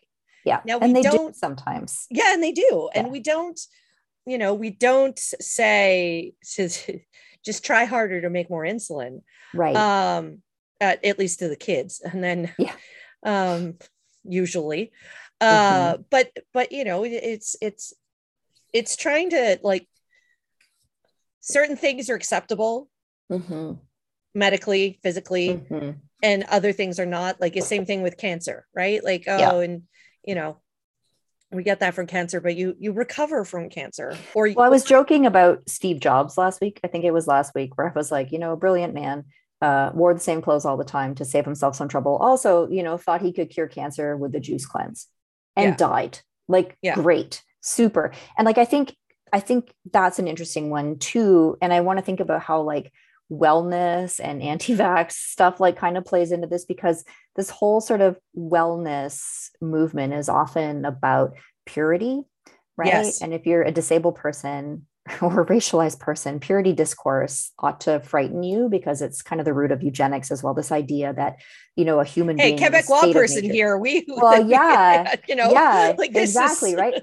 [0.45, 0.61] Yeah.
[0.65, 2.07] Now and we don't do sometimes.
[2.11, 2.91] Yeah, and they do.
[2.95, 3.01] Yeah.
[3.01, 3.59] And we don't,
[4.27, 6.33] you know, we don't say
[7.45, 9.23] just try harder to make more insulin.
[9.55, 9.77] Right.
[9.77, 10.43] Um,
[10.81, 12.01] at, at least to the kids.
[12.05, 12.75] And then yeah.
[13.23, 13.77] um
[14.25, 14.93] usually.
[15.41, 16.03] Uh mm-hmm.
[16.11, 17.93] but but you know, it's it's
[18.73, 19.89] it's trying to like
[21.41, 22.89] certain things are acceptable
[23.31, 23.73] mm-hmm.
[24.35, 25.91] medically, physically, mm-hmm.
[26.23, 27.41] and other things are not.
[27.41, 29.03] Like the same thing with cancer, right?
[29.03, 29.55] Like, oh, yeah.
[29.61, 29.83] and
[30.25, 30.61] you know
[31.51, 34.85] we get that from cancer but you you recover from cancer or well i was
[34.85, 38.13] joking about steve jobs last week i think it was last week where i was
[38.13, 39.25] like you know a brilliant man
[39.61, 42.17] uh, wore the same clothes all the time to save himself some trouble.
[42.17, 45.07] Also, you know, thought he could cure cancer with the juice cleanse
[45.57, 45.77] and Yeah.
[45.77, 46.21] died.
[46.47, 46.95] Like, Yeah.
[46.95, 48.13] great, super.
[48.37, 48.95] And like, I think,
[49.33, 51.57] I think that's an interesting one too.
[51.61, 52.93] And I want to think about how like
[53.31, 57.05] wellness and anti-vax stuff like kind of plays into this because
[57.37, 61.35] this whole sort of wellness movement is often about
[61.67, 62.23] purity,
[62.77, 62.89] right?
[62.89, 63.21] Yes.
[63.21, 64.87] And if you're a disabled person
[65.23, 69.55] or a racialized person, purity discourse ought to frighten you because it's kind of the
[69.55, 70.55] root of eugenics as well.
[70.55, 71.37] This idea that,
[71.77, 72.63] you know, a human Hey, being.
[72.63, 73.77] is a Quebecois person here.
[73.79, 75.15] We Well, yeah.
[75.29, 77.03] you know, yeah, like exactly, is- right?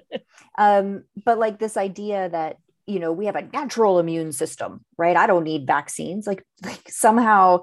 [0.58, 5.18] Um, but like this idea that you know we have a natural immune system, right?
[5.18, 6.28] I don't need vaccines.
[6.28, 7.62] Like, like somehow,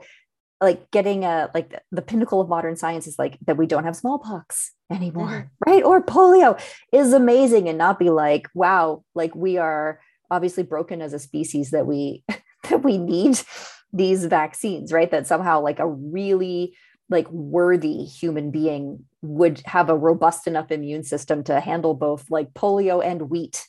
[0.60, 3.84] like getting a like the, the pinnacle of modern science is like that we don't
[3.84, 5.28] have smallpox anymore,
[5.64, 5.70] Mm-hmm.
[5.70, 5.84] right?
[5.84, 6.60] Or polio
[6.92, 10.00] is amazing, and not be like, wow, like we are
[10.32, 12.24] obviously broken as a species that we
[12.68, 13.40] that we need
[13.92, 15.10] these vaccines, right?
[15.10, 16.74] That somehow like a really
[17.10, 22.52] like worthy human being would have a robust enough immune system to handle both like
[22.54, 23.66] polio and wheat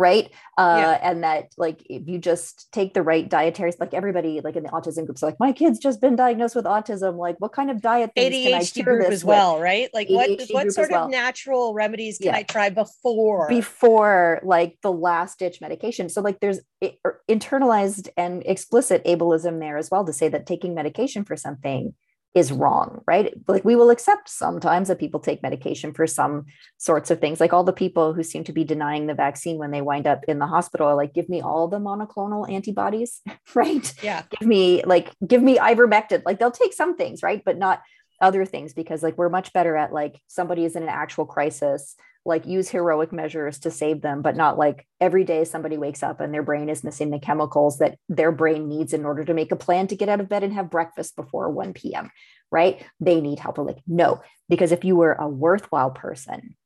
[0.00, 1.10] right uh Yeah.
[1.10, 4.70] and that like if you just take the right dietary like everybody like in the
[4.70, 8.10] autism groups like my kid's just been diagnosed with autism like what kind of diet
[8.16, 9.28] things can I ADHD cure group as with?
[9.28, 9.88] well, right?
[9.94, 11.04] Like what ADHD what group sort well.
[11.04, 12.36] of natural remedies can Yeah.
[12.36, 13.48] I try before?
[13.48, 16.08] before like the last ditch medication.
[16.08, 16.60] So like there's
[17.06, 21.94] er, internalized and explicit ableism there as well to say that taking medication for something
[22.34, 23.34] is wrong, right?
[23.48, 26.46] Like we will accept sometimes that people take medication for some
[26.78, 27.40] sorts of things.
[27.40, 30.22] Like all the people who seem to be denying the vaccine when they wind up
[30.28, 33.20] in the hospital are like, give me all the monoclonal antibodies,
[33.54, 33.92] right?
[34.02, 34.22] yeah.
[34.38, 37.82] give me like give me ivermectin like they'll take some things right but not
[38.20, 41.96] other things because like we're much better at like somebody is in an actual crisis
[42.24, 46.20] like use heroic measures to save them but not like every day somebody wakes up
[46.20, 49.52] and their brain is missing the chemicals that their brain needs in order to make
[49.52, 52.10] a plan to get out of bed and have breakfast before 1 p.m
[52.50, 52.84] right?
[52.98, 53.58] They need help.
[53.58, 56.56] Like no because if you were a worthwhile person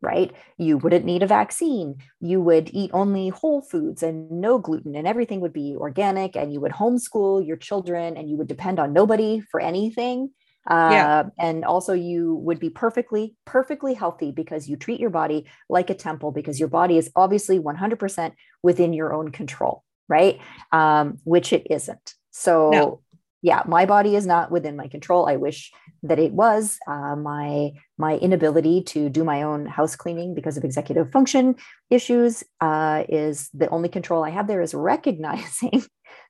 [0.00, 1.96] right you wouldn't need a vaccine.
[2.20, 6.52] You would eat only whole foods and no gluten and everything would be organic and
[6.52, 10.30] you would homeschool your children and you would depend on nobody for anything
[10.70, 11.24] uh, Yeah.
[11.38, 15.94] and also you would be perfectly perfectly healthy because you treat your body like a
[15.94, 20.38] temple because your body is obviously 100% within your own control right?
[20.70, 22.14] Um, which it isn't.
[22.30, 23.00] So No.
[23.40, 25.26] yeah my body is not within my control.
[25.26, 26.78] I wish that it was.
[26.86, 31.56] Uh, my my inability to do my own house cleaning because of executive function
[31.90, 35.82] issues uh, is the only control I have there is recognizing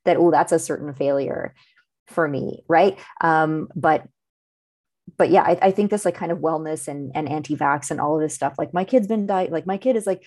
[0.05, 1.55] that oh that's a certain failure
[2.07, 2.97] for me right?
[3.20, 4.07] Um, but
[5.16, 8.14] but yeah I, I think this like kind of wellness and and anti-vax and all
[8.16, 10.24] of this stuff like my kid's been diet like my kid is like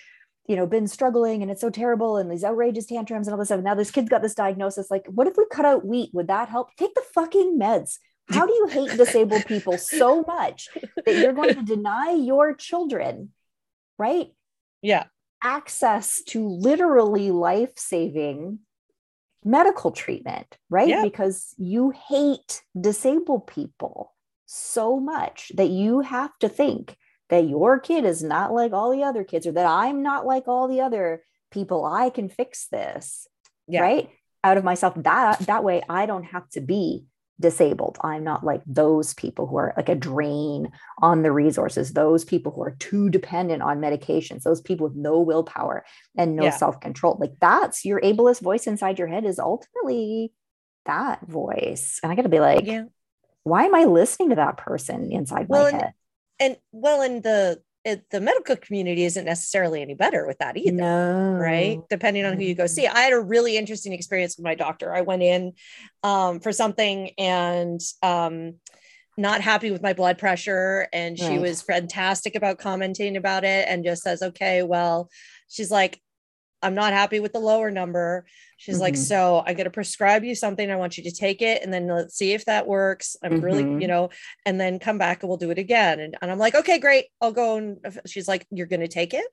[0.47, 3.49] you know been struggling and it's so terrible and these outrageous tantrums and all this
[3.49, 3.61] stuff.
[3.61, 6.09] Now this kid's got this diagnosis like what if we cut out wheat?
[6.13, 6.75] Would that help?
[6.78, 7.97] Take the fucking meds.
[8.30, 10.69] How do you hate disabled people so much
[11.05, 13.32] that you're going to deny your children
[13.97, 14.28] right?
[14.82, 15.05] Yeah.
[15.43, 18.59] access to literally life-saving
[19.43, 20.88] medical treatment right?
[20.88, 21.03] Yeah.
[21.03, 24.13] because you hate disabled people
[24.47, 26.97] so much that you have to think
[27.29, 30.47] that your kid is not like all the other kids or that i'm not like
[30.47, 31.21] all the other
[31.51, 33.27] people i can fix this
[33.67, 33.81] Yeah.
[33.81, 34.09] right
[34.43, 37.05] out of myself that that way i don't have to be
[37.39, 40.71] disabled i'm not like those people who are like a drain
[41.01, 45.19] on the resources those people who are too dependent on medications those people with no
[45.19, 45.85] willpower
[46.17, 46.49] and no Yeah.
[46.51, 50.31] self-control like that's your ableist voice inside your head is ultimately
[50.85, 52.85] that voice and i gotta be like Yeah.
[53.47, 55.93] Why am i listening to that person inside Well, my and- head
[56.39, 60.75] And well, in the it, the medical community isn't necessarily any better with that either.
[60.75, 64.43] no right depending on who you go see i had a really interesting experience with
[64.43, 65.53] my doctor i went in
[66.03, 68.55] um, for something and um,
[69.17, 71.41] not happy with my blood pressure and she Right.
[71.41, 75.09] was fantastic about commenting about it and just says okay well
[75.47, 76.01] she's like
[76.62, 78.26] i'm not happy with the lower number
[78.58, 78.97] she's like Mhm.
[79.12, 81.88] so i'm going to prescribe you something i want you to take it and then
[81.88, 83.82] let's see if that works i'm really Mhm.
[83.82, 84.10] you know
[84.45, 87.05] and then come back and we'll do it again and, and i'm like okay great
[87.22, 89.26] i'll go and she's like you're going to take it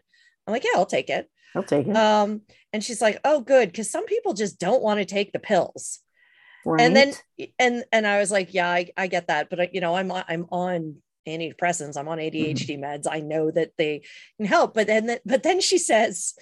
[0.47, 3.68] i'm like yeah i'll take it i'll take it um, and she's like, "Oh, good,"
[3.70, 6.01] because some people just don't want to take the pills.
[6.66, 6.81] right?
[6.83, 7.12] And then,
[7.61, 10.11] and and I was like, "Yeah, I, I get that, but uh, you know, I'm
[10.11, 10.97] on- I'm on
[11.29, 11.97] antidepressants.
[11.97, 13.07] I'm on ADHD meds.
[13.09, 14.03] I know that they
[14.37, 16.35] can help." But then, but then she says,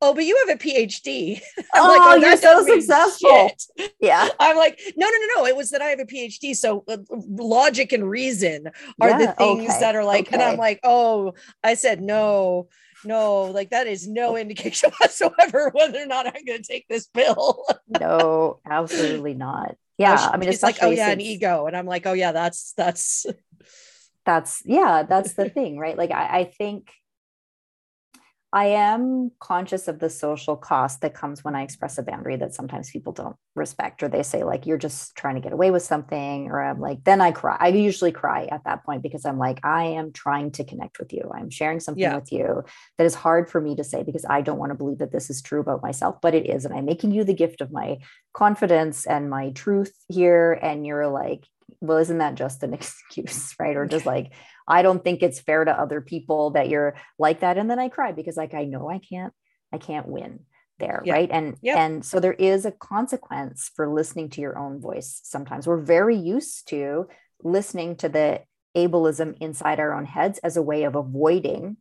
[0.00, 4.56] "Oh, but you have a PhD." I'm oh, "Oh, you're so successful shit." yeah I'm
[4.56, 5.46] like, no, no, no, no.
[5.46, 6.54] It was that I have a PhD.
[6.54, 8.70] So uh, logic and reason
[9.00, 12.68] are the things okay, that are like, and I'm like, oh, I said no,
[13.04, 17.06] no, like that is no indication whatsoever whether or not I'm going to take this
[17.06, 17.64] pill.
[17.88, 20.16] no absolutely not Yeah.
[20.16, 21.66] she- I mean, it's like, oh yeah, an ego.
[21.66, 23.26] And I'm like, oh yeah, that's that's
[24.24, 26.92] that's yeah that's the thing right like I, I think
[28.52, 32.54] i am conscious of the social cost that comes when i express a boundary that
[32.54, 35.82] sometimes people don't respect or they say like you're just trying to get away with
[35.82, 37.56] something or i'm like then i cry.
[37.60, 41.12] I usually cry at that point because i'm like i am trying to connect with
[41.12, 41.30] you.
[41.34, 42.16] I'm sharing something Yeah.
[42.16, 42.64] with you
[42.98, 45.30] that is hard for me to say because i don't want to believe that this
[45.30, 47.98] is true about myself but it is and i'm making you the gift of my
[48.34, 50.52] confidence and my truth here.
[50.52, 51.46] And you're like
[51.80, 53.76] well isn't that just an excuse right?
[53.76, 54.32] Or just like
[54.66, 57.88] i don't think it's fair to other people that you're like that and then i
[57.88, 59.32] cry because like i know i can't
[59.72, 60.40] i can't win
[60.78, 61.12] there Yeah.
[61.14, 61.78] right and Yep.
[61.78, 66.16] and so there is a consequence for listening to your own voice sometimes we're very
[66.16, 67.08] used to
[67.42, 68.40] listening to the
[68.76, 71.76] ableism inside our own heads as a way of avoiding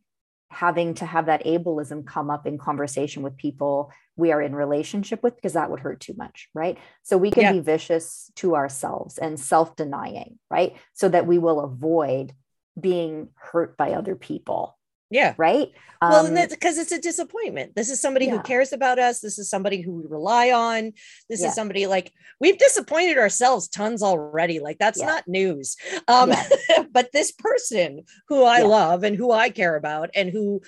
[0.50, 5.24] having to have that ableism come up in conversation with people we are in relationship
[5.24, 7.54] with because that would hurt too much right so we can Yeah.
[7.54, 12.34] be vicious to ourselves and self-denying right so that we will avoid
[12.80, 14.78] being hurt by other people
[15.10, 15.34] yeah.
[15.38, 15.70] right
[16.02, 17.76] Well, Um, because it's a disappointment.
[17.76, 19.20] This is somebody who cares about us.
[19.20, 20.94] This is somebody who we rely on.
[21.30, 21.50] This Yeah.
[21.50, 24.60] is somebody like we've disappointed ourselves tons already.
[24.60, 25.08] Like that's Yeah.
[25.08, 25.76] not news.
[26.08, 26.84] Um, Yeah.
[26.92, 28.66] but this person who I Yeah.
[28.68, 30.62] love and who I care about and who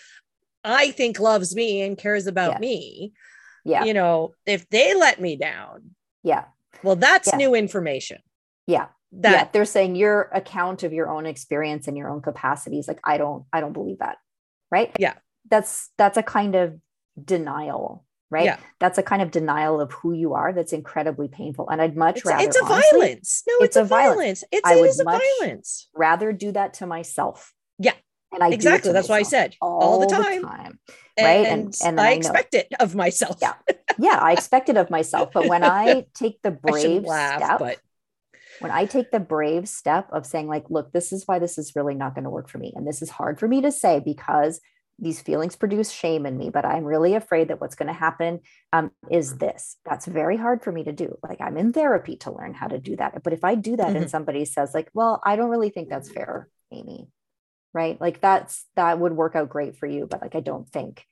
[0.63, 2.59] I think loves me and cares about Yeah.
[2.59, 3.13] me,
[3.65, 6.45] yeah you know, if they let me down, yeah
[6.83, 7.37] well, that's Yeah.
[7.37, 8.19] new information.
[8.67, 8.87] yeah
[9.21, 12.99] yeah That they're saying your account of your own experience and your own capacities like
[13.03, 14.17] i don't i don't believe that
[14.71, 15.13] right Yeah.
[15.49, 16.79] that's that's a kind of
[17.23, 18.57] denial right Yeah.
[18.79, 22.17] that's a kind of denial of who you are that's incredibly painful and i'd much
[22.17, 23.43] it's, rather it's a honestly, violence.
[23.47, 24.15] No, it's it's, a a violence.
[24.17, 24.43] violence.
[24.51, 25.89] It's I it is a violence.
[25.93, 27.93] rather do that to myself Yeah,
[28.31, 28.91] and i Exactly.
[28.93, 30.41] That's why I said all the time.
[30.43, 30.79] time.
[31.19, 31.45] right?
[31.45, 33.37] And- And, and I, I expect it of myself.
[33.41, 33.53] Yeah.
[33.99, 37.77] yeah i expect it of myself but when i take the brave laugh, step but
[38.59, 41.75] when I take the brave step of saying, like, look, this is why this is
[41.75, 42.73] really not going to work for me.
[42.75, 44.61] And this is hard for me to say because
[44.99, 48.41] these feelings produce shame in me, but I'm really afraid that what's going to happen
[48.71, 49.77] um, is this.
[49.85, 51.17] That's very hard for me to do.
[51.27, 53.23] Like, I'm in therapy to learn how to do that.
[53.23, 54.09] But if I do that and Mhm.
[54.09, 57.09] somebody says, like, well, I don't really think that's fair, Amy,
[57.73, 57.99] right?
[57.99, 61.05] Like, that's that would work out great for you, but like, I don't think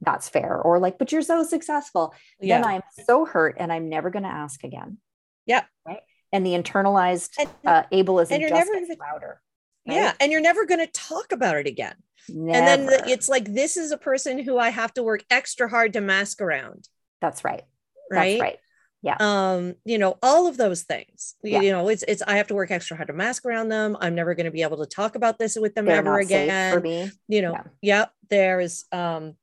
[0.00, 0.56] that's fair.
[0.56, 2.60] Or like, but you're so successful yeah.
[2.60, 4.98] then I'm so hurt and I'm never going to ask again.
[5.44, 5.64] Yeah.
[5.86, 6.00] Right.
[6.32, 9.40] And the internalized And- uh, ableism and you're just never louder.
[9.86, 10.12] yeah.
[10.20, 11.94] And you're never going to talk about it again.
[12.28, 12.56] Never.
[12.58, 15.68] And then the- it's like, this is a person who I have to work extra
[15.68, 16.88] hard to mask around.
[17.20, 17.62] that's right.
[18.10, 18.32] Right.
[18.32, 18.58] That's right.
[19.00, 19.16] Yeah.
[19.20, 21.60] Um you know all of those things You- Yeah.
[21.60, 24.16] you know it's it's i have to work extra hard to mask around them i'm
[24.16, 26.80] never going to be able to talk about this with them They're ever again for
[26.80, 27.08] me.
[27.28, 27.62] you know Yeah.
[27.80, 29.36] yeah there's um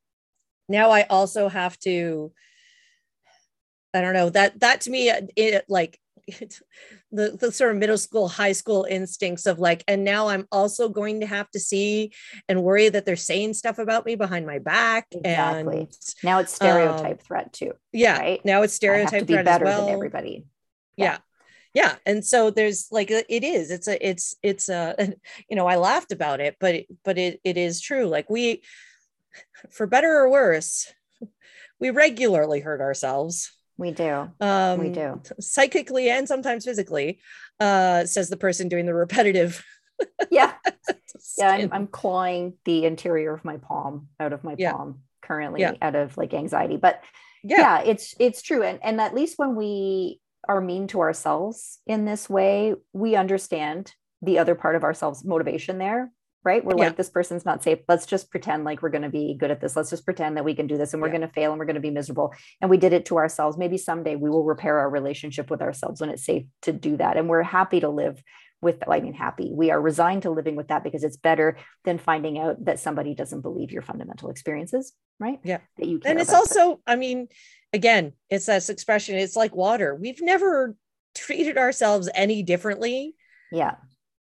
[0.67, 2.33] now i also have to
[3.93, 5.99] i don't know that that to me it like
[7.11, 10.89] the, the sort of middle school high school instincts of like and now i'm also
[10.89, 12.11] going to have to see
[12.49, 15.79] and worry that they're saying stuff about me behind my back Exactly.
[15.81, 17.73] and Now it's stereotype threat too.
[17.93, 18.43] yeah Right?
[18.45, 20.45] now it's stereotype to be threat as well than everybody.
[20.97, 21.17] yeah
[21.73, 24.95] yeah and so there's like uh, it is it's a it's it's a
[25.49, 28.63] you know i laughed about it but but it, it is true like we
[29.71, 30.91] for better or worse
[31.79, 34.29] we regularly hurt ourselves We do.
[34.39, 35.21] um We do.
[35.39, 37.19] psychically and sometimes physically
[37.59, 39.63] uh says the person doing the repetitive
[40.31, 40.53] Yeah.
[41.37, 41.49] Yeah.
[41.49, 41.69] I'm.
[41.71, 44.73] I'm clawing the interior of my palm out of my Yeah.
[44.73, 45.73] palm currently Yeah.
[45.81, 46.77] out of like anxiety.
[46.77, 47.01] But
[47.43, 51.79] yeah yeah it's it's true and and at least when we are mean to ourselves
[51.85, 56.11] in this way we understand the other part of ourselves motivation there
[56.45, 56.63] right?
[56.63, 56.85] We're Yeah.
[56.85, 57.79] like this person's not safe.
[57.89, 59.75] Let's just pretend like we're going to be good at this.
[59.75, 61.17] Let's just pretend that we can do this and we're Yeah.
[61.17, 62.33] going to fail and we're going to be miserable.
[62.61, 63.57] And we did it to ourselves.
[63.57, 67.17] Maybe someday we will repair our relationship with ourselves when it's safe to do that.
[67.17, 68.21] And we're happy to live
[68.61, 69.51] with i mean happy.
[69.53, 73.13] We are resigned to living with that because it's better than finding out that somebody
[73.13, 75.39] doesn't believe your fundamental experiences right?
[75.43, 75.59] Yeah.
[75.77, 76.39] that you and it's about.
[76.39, 77.27] also i mean
[77.73, 79.93] again it's this expression it's like water.
[79.93, 80.75] We've never
[81.13, 83.15] treated ourselves any differently.
[83.51, 83.75] Yeah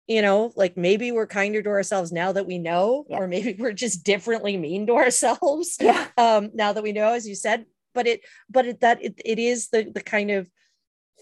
[0.07, 3.19] you know like maybe we're kinder to ourselves now that we know Yeah.
[3.19, 7.27] or maybe we're just differently mean to ourselves yeah um now that we know as
[7.27, 10.49] you said but it but it that it, it is the the kind of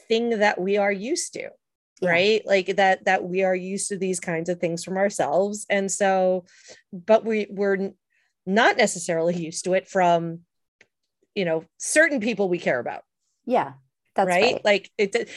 [0.07, 1.49] thing that we are used to
[2.01, 2.09] Yeah.
[2.11, 5.91] right like that that we are used to these kinds of things from ourselves and
[5.91, 6.45] so
[6.93, 7.91] but we we're
[8.45, 10.39] not necessarily used to it from
[11.35, 13.03] you know certain people we care about
[13.45, 13.73] Yeah,
[14.25, 14.53] that's right?
[14.53, 14.65] right.
[14.65, 15.29] Like it,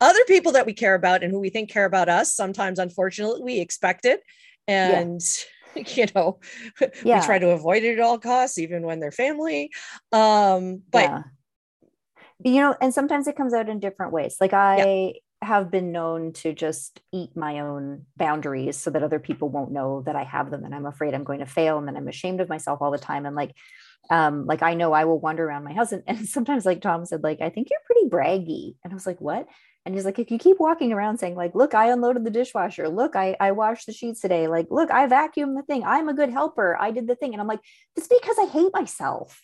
[0.00, 3.42] other people that we care about and who we think care about us, sometimes unfortunately
[3.42, 4.22] we expect it.
[4.66, 5.20] And
[5.74, 6.40] you know,
[6.80, 9.70] we try to avoid it at all costs, even when they're family.
[10.12, 11.22] Um, but yeah.
[12.44, 16.32] you know and sometimes it comes out in different ways like i have been known
[16.32, 20.50] to just eat my own boundaries so that other people won't know that i have
[20.50, 22.90] them and i'm afraid i'm going to fail and then i'm ashamed of myself all
[22.90, 23.54] the time and like
[24.10, 27.04] um like i know i will wander around my house and, and sometimes like tom
[27.04, 28.74] said like i think you're pretty braggy.
[28.84, 29.46] And i was like what?
[29.84, 32.88] And he's like if you keep walking around saying like look i unloaded the dishwasher.
[32.88, 34.46] Look i i washed the sheets today.
[34.46, 35.84] Like look i vacuumed the thing.
[35.84, 36.76] I'm a good helper.
[36.78, 37.60] I did the thing and i'm like
[37.96, 39.40] it's because i hate myself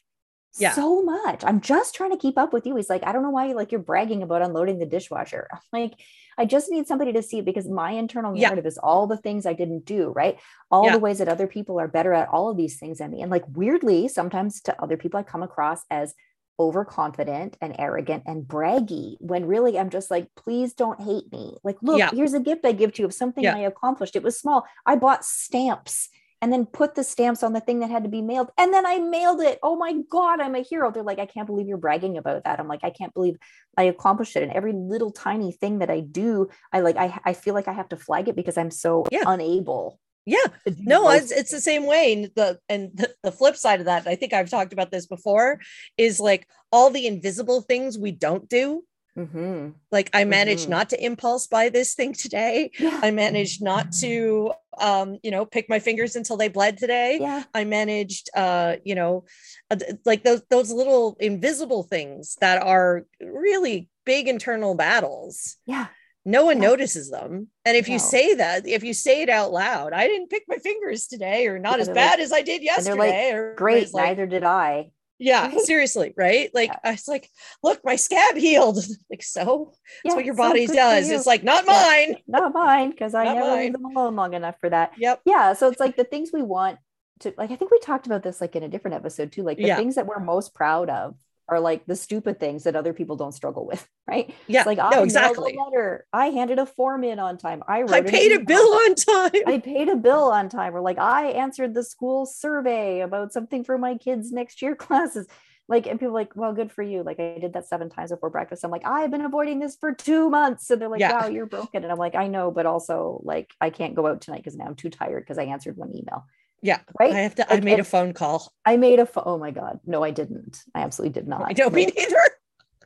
[0.60, 0.72] Yeah.
[0.72, 1.42] so much.
[1.44, 2.76] I'm just trying to keep up with you.
[2.76, 5.48] He's like, I don't know why you like you're bragging about unloading the dishwasher.
[5.52, 5.94] I'm like,
[6.38, 8.48] I just need somebody to see it because my internal Yeah.
[8.48, 10.38] narrative is all the things I didn't do, right?
[10.70, 10.92] All Yeah.
[10.92, 13.22] the ways that other people are better at all of these things than me.
[13.22, 16.14] And like weirdly, sometimes to other people, I come across as
[16.60, 21.56] overconfident and arrogant and braggy when really I'm just like, please don't hate me.
[21.64, 22.10] Like, look, Yeah.
[22.12, 23.56] here's a gift I give to you of something Yeah.
[23.56, 24.16] I accomplished.
[24.16, 24.64] It was small.
[24.86, 26.08] I bought stamps
[26.44, 28.50] and then put the stamps on the thing that had to be mailed.
[28.58, 29.58] And then I mailed it.
[29.62, 30.92] Oh my God, I'm a hero.
[30.92, 32.60] They're like, I can't believe you're bragging about that.
[32.60, 33.36] I'm like, I can't believe
[33.78, 34.42] I accomplished it.
[34.42, 37.72] And every little tiny thing that I do, I like, I, I feel like I
[37.72, 39.22] have to flag it because I'm so Yeah.
[39.26, 39.98] unable.
[40.26, 40.44] Yeah.
[40.80, 42.12] No, it's, it's the same way.
[42.12, 45.06] And the and the, the flip side of that, I think I've talked about this
[45.06, 45.60] before,
[45.96, 48.84] is like all the invisible things we don't do.
[49.16, 49.74] Mhm.
[49.92, 50.70] Like I managed Mhm.
[50.70, 52.70] not to impulse buy this thing today.
[52.78, 52.98] Yeah.
[53.02, 57.18] I managed not to um, you know, pick my fingers until they bled today.
[57.20, 57.44] yeah.
[57.54, 59.24] I managed uh, you know,
[59.70, 65.56] uh, like those those little invisible things that are really big internal battles.
[65.64, 65.86] Yeah.
[66.26, 66.68] No one Yeah.
[66.70, 67.48] notices them.
[67.64, 70.56] And if you say that, if you say it out loud, I didn't pick my
[70.56, 73.32] fingers today or not as bad like- as I did they're like, yesterday.
[73.32, 73.82] or Great.
[73.84, 74.90] it's like, Neither did I.
[75.18, 76.50] yeah, seriously, right?
[76.54, 76.78] Like Yeah.
[76.84, 77.30] I was like,
[77.62, 78.76] look, my scab healed.
[79.10, 81.08] like, so that's Yeah, what your so body does.
[81.08, 81.14] you.
[81.16, 81.72] It's like, not Yeah.
[81.72, 82.16] mine.
[82.26, 83.58] Not mine, because I Not never mine.
[83.64, 84.92] leave them alone long enough for that.
[84.98, 85.20] Yep.
[85.24, 86.78] yeah so it's like the things we want
[87.20, 89.56] to like i think we talked about this like in a different episode too like
[89.56, 89.76] the Yeah.
[89.76, 91.14] things that we're most proud of
[91.48, 94.34] are like the stupid things that other people don't struggle with right?
[94.46, 94.60] Yeah.
[94.60, 95.56] it's like i no, mailed exactly.
[95.56, 96.06] a letter.
[96.12, 97.62] I handed a form in on time.
[97.68, 99.42] I wrote I paid a bill on time.
[99.46, 103.64] i paid a bill on time or like i answered the school survey about something
[103.64, 105.26] for my kids next year classes.
[105.66, 107.02] Like and people are like well good for you.
[107.02, 108.64] Like i did that seven times before breakfast.
[108.64, 110.70] I'm like i've been avoiding this for two months.
[110.70, 111.22] And they're like Yeah.
[111.22, 111.82] wow you're broken.
[111.82, 114.66] And i'm like i know but also like i can't go out tonight because now
[114.66, 116.26] i'm too tired because i answered one email
[116.64, 116.80] yeah.
[116.98, 118.52] right I have to, I made a phone call.
[118.64, 121.52] I made a pho- oh my god no i didn't i absolutely did not I
[121.56, 122.22] know me Like, neither.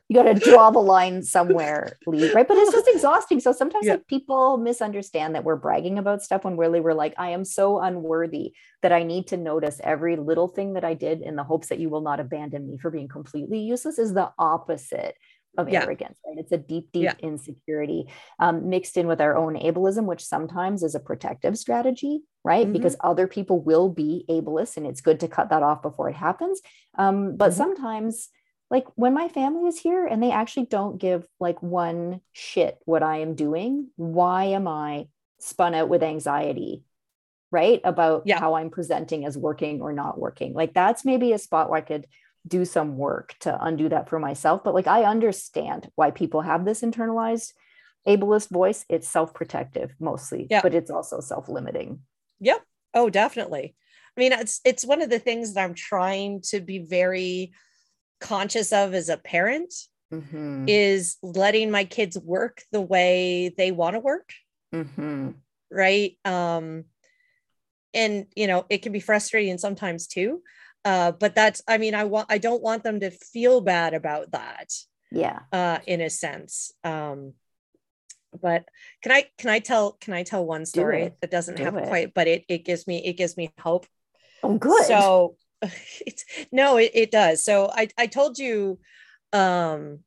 [0.09, 3.85] you got to draw the line somewhere Lee, right but it's just exhausting so sometimes
[3.85, 3.93] Yeah.
[3.93, 7.79] like people misunderstand that we're bragging about stuff when really we're like i am so
[7.79, 11.69] unworthy that i need to notice every little thing that i did in the hopes
[11.69, 15.15] that you will not abandon me for being completely useless is the opposite
[15.57, 15.83] of Yeah.
[15.83, 17.13] arrogance right it's a deep deep Yeah.
[17.19, 18.07] insecurity
[18.39, 22.73] um, mixed in with our own ableism which sometimes is a protective strategy right Mhm.
[22.73, 26.15] because other people will be ableist and it's good to cut that off before it
[26.15, 26.61] happens
[26.97, 27.55] um, but Mhm.
[27.55, 28.29] sometimes
[28.71, 33.01] like when my family is here and they actually don't give like one shit what
[33.01, 35.07] I am doing, why am I
[35.39, 36.83] spun out with anxiety?
[37.51, 37.81] Right.
[37.83, 38.39] About Yeah.
[38.39, 40.53] how I'm presenting as working or not working.
[40.53, 42.05] Like that's maybe a spot where I could
[42.47, 44.63] do some work to undo that for myself.
[44.63, 47.53] But like I understand why people have this internalized
[48.07, 48.85] ableist voice.
[48.89, 50.61] It's self protective mostly, Yeah.
[50.61, 52.01] but it's also self limiting.
[52.39, 52.63] Yep.
[52.93, 53.75] Oh, definitely.
[54.17, 57.51] I mean, it's it's one of the things that I'm trying to be very
[58.19, 59.73] conscious of as a parent
[60.11, 60.65] Mm-hmm.
[60.67, 64.31] is letting my kids work the way they want to work,
[64.73, 65.31] Mm-hmm.
[65.69, 66.17] right?
[66.25, 66.85] Um
[67.93, 70.41] and you know, it can be frustrating sometimes too.
[70.85, 74.31] Uh but that's I mean, I want I don't want them to feel bad about
[74.31, 74.73] that
[75.11, 75.39] Yeah.
[75.51, 76.71] uh in a sense.
[76.83, 77.33] Um
[78.41, 78.65] but
[79.01, 81.17] can I can I tell can I tell one story it.
[81.21, 81.87] that doesn't Do have it.
[81.87, 83.85] quite but it it gives me it gives me hope
[84.43, 84.85] Oh, good.
[84.85, 87.43] So it's no, it, it does.
[87.43, 88.79] So I, I told you
[89.33, 89.99] um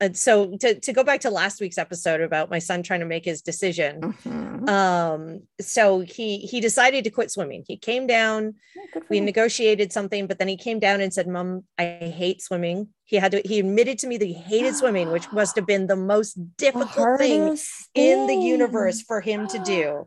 [0.00, 3.06] and so to, to go back to last week's episode about my son trying to
[3.06, 4.00] make his decision.
[4.00, 4.68] Mhm.
[4.68, 7.64] Um, so he he decided to quit swimming.
[7.66, 11.64] He came down, Yeah, we negotiated something, but then he came down and said, Mom,
[11.78, 12.88] I hate swimming.
[13.04, 15.86] He had to he admitted to me that he hated swimming, which must have been
[15.86, 17.58] the most The difficult thing
[17.94, 20.06] in the universe for him to do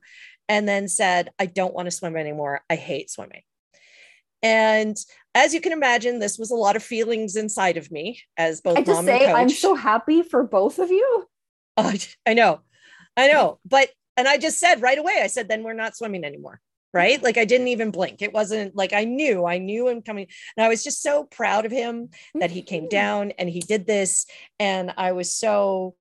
[0.49, 3.41] and then said i don't want to swim anymore i hate swimming
[4.43, 4.97] and
[5.33, 8.77] as you can imagine this was a lot of feelings inside of me as both
[8.77, 11.25] I just say I'm so happy for both of you.
[11.77, 11.91] Oh,
[12.27, 12.59] i know
[13.17, 16.23] i know but and i just said right away i said then we're not swimming
[16.23, 16.59] anymore
[16.93, 20.27] right like i didn't even blink it wasn't like i knew i knew him coming
[20.55, 22.89] and i was just so proud of him that he came Mhm.
[22.89, 24.27] down and he did this
[24.59, 25.95] and i was so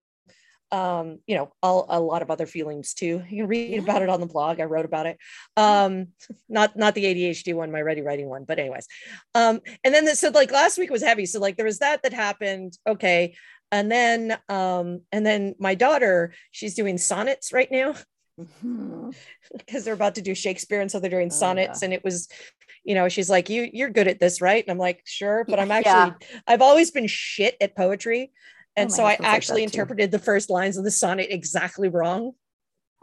[0.72, 3.22] um, you know, all, a lot of other feelings too.
[3.28, 3.80] You can read yeah.
[3.80, 4.58] about it on the blog.
[4.58, 5.18] I wrote about it.
[5.56, 6.08] Um,
[6.48, 8.88] not not the ADHD one, my ready writing one, but anyways.
[9.34, 11.26] Um, and then this, so like last week was heavy.
[11.26, 12.78] So like there was that that happened.
[12.86, 13.36] Okay.
[13.70, 17.94] And then um, and then my daughter, she's doing sonnets right now.
[18.38, 19.78] because mm-hmm.
[19.84, 21.86] they're about to do Shakespeare and so they're doing oh, sonnets yeah.
[21.86, 22.28] and it was
[22.82, 25.60] you know she's like you you're good at this right and I'm like sure but
[25.60, 26.40] I'm actually yeah.
[26.46, 28.32] I've always been shit at poetry
[28.76, 32.32] and oh so I actually like interpreted the first lines of the sonnet exactly wrong.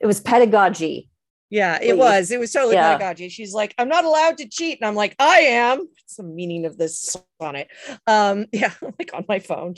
[0.00, 1.10] it was pedagogy.
[1.54, 2.32] Yeah, it was.
[2.32, 2.96] It was totally yeah.
[2.96, 3.28] pedagogy.
[3.28, 4.80] She's like, I'm not allowed to cheat.
[4.80, 5.86] And I'm like, I am.
[6.02, 7.68] It's the meaning of this sonnet.
[8.08, 9.74] Um, yeah, like on my phone.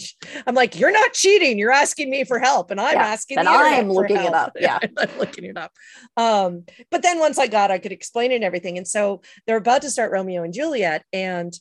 [0.47, 1.59] I'm like, you're not cheating.
[1.59, 2.71] You're asking me for help.
[2.71, 3.07] And I'm yeah.
[3.07, 4.57] asking and I'm looking it up.
[4.59, 4.79] Yeah.
[4.97, 5.73] I'm looking it up.
[6.17, 8.79] Um, but then once I got, I could explain it and everything.
[8.79, 11.05] And so they're about to start Romeo and Juliet.
[11.13, 11.53] And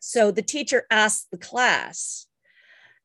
[0.00, 2.26] so the teacher asked the class,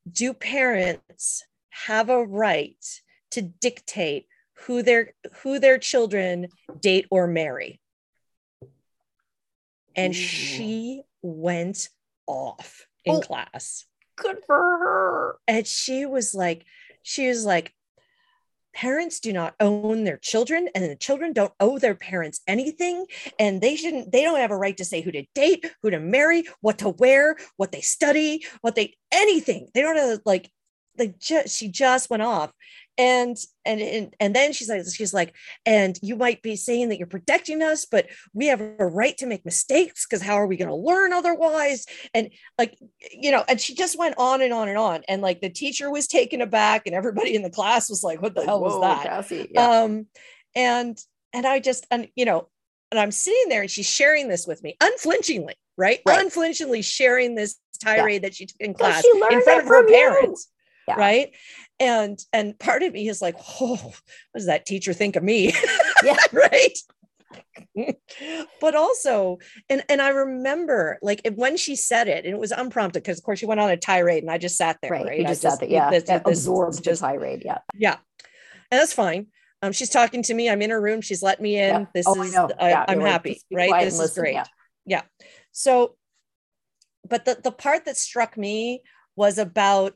[0.10, 2.84] do parents have a right
[3.32, 4.28] to dictate
[4.60, 6.48] who their who their children
[6.80, 7.82] date or marry?
[9.96, 10.18] And Ooh.
[10.18, 11.90] she went
[12.28, 13.86] off in oh, class.
[14.16, 15.36] Good for her.
[15.48, 16.66] And she was like,
[17.04, 17.74] she was like,
[18.76, 23.06] parents do not own their children and the children don't owe their parents anything
[23.40, 26.00] and they shouldn't they don't have a right to say who to date who to
[26.00, 29.70] marry what to wear what they study what they anything.
[29.74, 30.50] They don't have like
[30.98, 31.16] like
[31.48, 32.52] she just went off
[32.98, 35.34] and and and, and then she's like she's like
[35.66, 39.26] and you might be saying that you're protecting us but we have a right to
[39.26, 42.78] make mistakes because how are we going to learn otherwise and like
[43.12, 45.92] you know and she just went on and on and on and like the teacher
[45.92, 49.04] was taken aback and everybody in the class was like what the hell was that
[49.04, 49.82] Cassie, yeah.
[49.82, 50.08] um
[50.56, 50.98] and
[51.34, 52.48] and i just and you know
[52.92, 56.24] and i'm sitting there and she's sharing this with me unflinchingly right, right.
[56.24, 58.30] unflinchingly sharing this tirade yeah.
[58.30, 60.48] that she took in class in front of her parents
[60.88, 60.96] yeah.
[60.96, 61.32] right?
[61.80, 63.94] And and part of me is like oh what
[64.36, 65.54] does that teacher think of me?
[66.04, 66.18] Yeah.
[66.32, 66.78] Right?
[68.62, 73.04] But also and and i remember like when she said it and it was unprompted
[73.04, 75.20] because of course she went on a tirade and i just sat there right, right?
[75.20, 75.90] you just, just sat there yeah.
[75.90, 77.60] this, this, absorbed just, tirade yeah.
[77.74, 77.98] Yeah.
[78.72, 79.28] And that's fine.
[79.62, 81.86] Um she's talking to me i'm in her room she's let me in yeah.
[81.94, 83.84] this oh, is I am happy right?
[83.84, 84.34] this is great.
[84.34, 84.46] yeah.
[84.86, 85.02] yeah.
[85.52, 85.96] So
[87.08, 88.82] but the the part that struck me
[89.16, 89.94] was about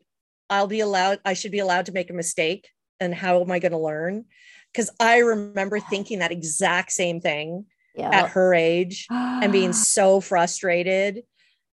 [0.49, 2.69] I'll be allowed, I should be allowed to make a mistake.
[2.99, 4.25] And how am I going to learn?
[4.73, 7.65] Because I remember thinking that exact same thing
[7.97, 11.23] at her age and being so frustrated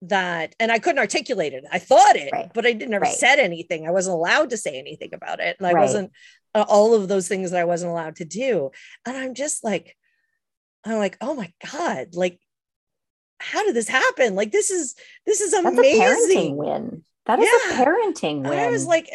[0.04, 1.64] that, and I couldn't articulate it.
[1.72, 2.52] I thought it, right.
[2.54, 3.16] but I didn't ever right.
[3.16, 3.88] said anything.
[3.88, 5.56] I wasn't allowed to say anything about it.
[5.60, 5.82] And I right.
[5.82, 6.12] wasn't
[6.54, 8.72] uh, all of those things that I wasn't allowed to do.
[9.06, 9.96] And I'm just like,
[10.86, 12.40] I'm like, oh my God, like,
[13.40, 14.36] how did this happen?
[14.36, 14.96] Like, this is,
[15.26, 16.58] this is amazing.
[16.58, 17.04] win.
[17.26, 17.82] That is yeah.
[17.82, 18.60] a parenting win.
[18.60, 19.10] I was like,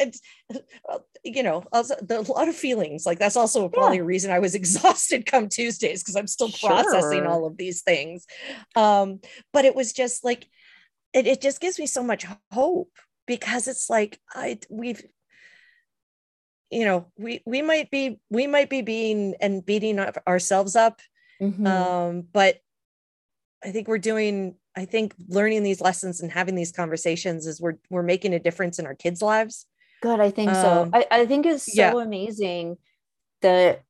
[1.23, 3.05] you know, was, a lot of feelings.
[3.05, 4.03] Like that's also probably yeah.
[4.03, 7.27] a reason I was exhausted come Tuesdays because I'm still processing sure.
[7.27, 8.25] all of these things.
[8.75, 9.19] Um,
[9.53, 10.47] but it was just like,
[11.13, 12.91] it, it just gives me so much hope
[13.27, 15.03] because it's like I we've
[16.69, 20.99] you know we we might be we might be being and beating ourselves up
[21.41, 21.65] mm-hmm.
[21.65, 22.57] um but
[23.63, 27.77] i think we're doing I think learning these lessons and having these conversations is we're
[27.89, 29.65] we're making a difference in our kids' lives.
[30.01, 30.89] Good, I think um, so.
[30.93, 32.01] I, I think it's so yeah.
[32.01, 32.77] amazing
[33.41, 33.83] that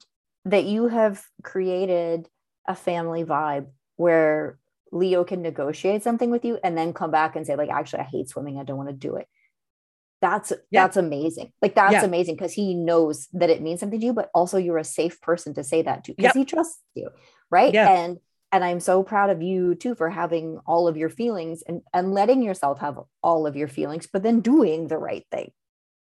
[0.45, 2.27] that you have created
[2.67, 3.67] a family vibe
[3.97, 4.57] where
[4.91, 8.05] Leo can negotiate something with you and then come back and say, like, actually, I
[8.05, 8.57] hate swimming.
[8.57, 9.27] I don't want to do it.
[10.21, 10.83] That's yeah.
[10.83, 11.53] that's amazing.
[11.61, 12.03] Like that's yeah.
[12.03, 15.21] amazing because he knows that it means something to you, but also you're a safe
[15.21, 16.35] person to say that to because yep.
[16.35, 17.09] he trusts you.
[17.51, 17.73] Right.
[17.75, 18.19] And
[18.51, 22.13] and i'm so proud of you too for having all of your feelings and and
[22.13, 25.51] letting yourself have all of your feelings but then doing the right thing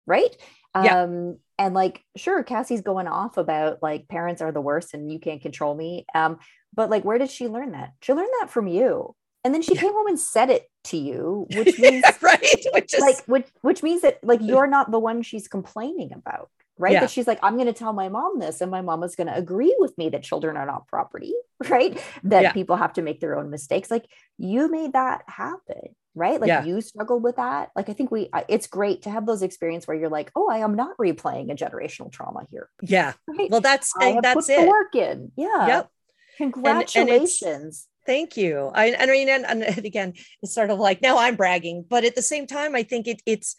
[0.05, 0.35] right?
[0.75, 1.03] Yeah.
[1.03, 5.19] um and like sure cassie's going off about like parents are the worst and you
[5.19, 6.39] can't control me um
[6.75, 7.93] but like where did she learn that?
[8.01, 9.15] She learned that from you.
[9.45, 9.81] And then she yeah.
[9.81, 12.39] came home and said it to you which means right?
[12.73, 16.49] Which is like which which means that like you're not the one she's complaining about
[16.83, 16.91] right?
[16.91, 16.99] Yeah.
[16.99, 19.27] That she's like, I'm going to tell my mom this, and my mom is going
[19.27, 21.33] to agree with me that children are not property,
[21.69, 21.97] right?
[22.23, 22.51] That yeah.
[22.51, 23.89] people have to make their own mistakes.
[23.89, 24.05] Like
[24.37, 26.41] you made that happen, right?
[26.41, 26.65] Like yeah.
[26.65, 27.71] you struggled with that.
[27.73, 30.57] Like I think we, it's great to have those experiences where you're like, oh, I
[30.57, 32.69] am not replaying a generational trauma here.
[32.81, 33.13] Yeah.
[33.27, 33.49] Right?
[33.49, 34.67] Well, that's I that's it.
[34.67, 35.31] work in.
[35.37, 35.67] Yeah.
[35.67, 35.89] Yep.
[36.37, 37.41] Congratulations.
[37.41, 37.73] And, and
[38.05, 38.69] Thank you.
[38.75, 42.15] I, I mean, and, and again, it's sort of like now I'm bragging, but at
[42.15, 43.55] the same time, I think it it's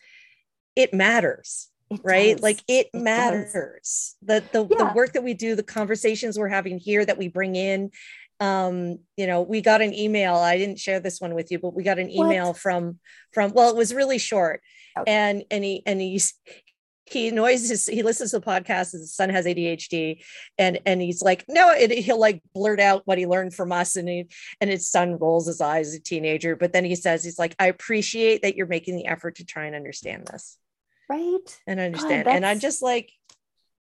[0.76, 2.42] it matters it right does.
[2.42, 4.16] like it, it matters does.
[4.22, 4.88] the the, yeah.
[4.88, 7.90] the work that we do the conversations we're having here that we bring in
[8.40, 11.74] um you know we got an email i didn't share this one with you but
[11.74, 12.58] we got an email what?
[12.58, 12.98] from
[13.32, 14.60] from well it was really short
[14.98, 15.10] okay.
[15.10, 16.34] and and he and he's
[17.06, 20.22] he annoys his he listens to the podcast his son has adhd
[20.58, 23.96] and and he's like no it, he'll like blurt out what he learned from us
[23.96, 24.26] and he
[24.60, 27.54] and his son rolls his eyes as a teenager but then he says he's like
[27.58, 30.58] i appreciate that you're making the effort to try and understand this
[31.08, 31.60] right?
[31.66, 32.24] And I understand.
[32.24, 33.10] God, and i'm just like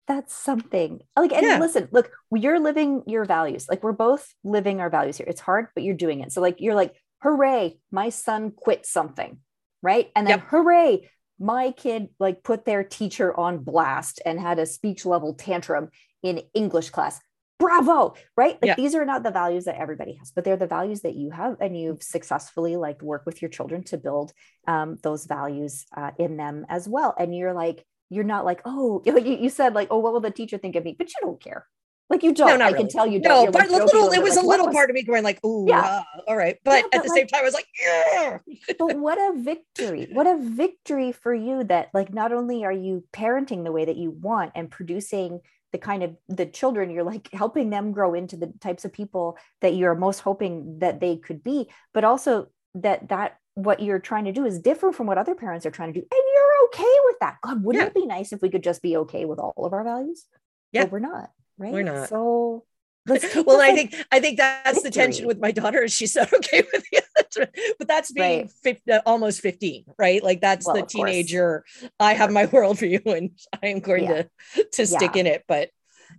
[0.09, 1.01] that's something.
[1.17, 1.59] Like and yeah.
[1.59, 3.69] listen look you're living your values.
[3.69, 5.27] Like we're both living our values here.
[5.29, 6.33] It's hard but you're doing it.
[6.33, 9.39] So like you're like hooray my son quit something
[9.83, 10.11] right?
[10.15, 10.49] And then yep.
[10.49, 15.89] hooray my kid like put their teacher on blast and had a speech level tantrum
[16.23, 17.21] in English class.
[17.61, 18.59] Bravo, right?
[18.61, 18.75] Like yeah.
[18.75, 21.59] these are not the values that everybody has, but they're the values that you have,
[21.61, 24.33] and you've successfully like work with your children to build
[24.67, 27.15] um, those values uh, in them as well.
[27.17, 30.31] And you're like, you're not like, oh, you, you said like, oh, what will the
[30.31, 30.97] teacher think of me?
[30.99, 31.67] But you don't care.
[32.11, 32.59] Like you don't.
[32.59, 32.79] No, I really.
[32.79, 33.47] can tell you don't.
[33.47, 35.67] No, but like little, it was like, a little part of me going like, "Ooh,
[35.69, 37.69] yeah, uh, all right." But, yeah, but at the like, same time, I was like,
[37.81, 38.39] "Yeah."
[38.81, 40.09] but what a victory!
[40.11, 43.97] What a victory for you that like not only are you parenting the way that
[43.97, 45.39] you want and producing
[45.73, 49.39] the kind of the children you're like helping them grow into the types of people
[49.61, 54.25] that you're most hoping that they could be, but also that that what you're trying
[54.25, 56.97] to do is different from what other parents are trying to do, and you're okay
[57.07, 57.37] with that.
[57.43, 57.89] God, wouldn't yeah.
[57.89, 60.27] it be nice if we could just be okay with all of our values?
[60.73, 62.65] Yeah, but we're not right we're not so
[63.07, 64.83] well i think i think that's victory.
[64.83, 67.00] the tension with my daughter is she's not okay with it
[67.79, 68.51] but that's being right.
[68.63, 71.93] 50, uh, almost 15 right like that's well, the teenager course.
[72.01, 73.31] i have my worldview and
[73.63, 74.23] i am going yeah.
[74.55, 75.21] to to stick yeah.
[75.21, 75.71] in it but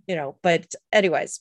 [0.06, 1.40] you know but anyways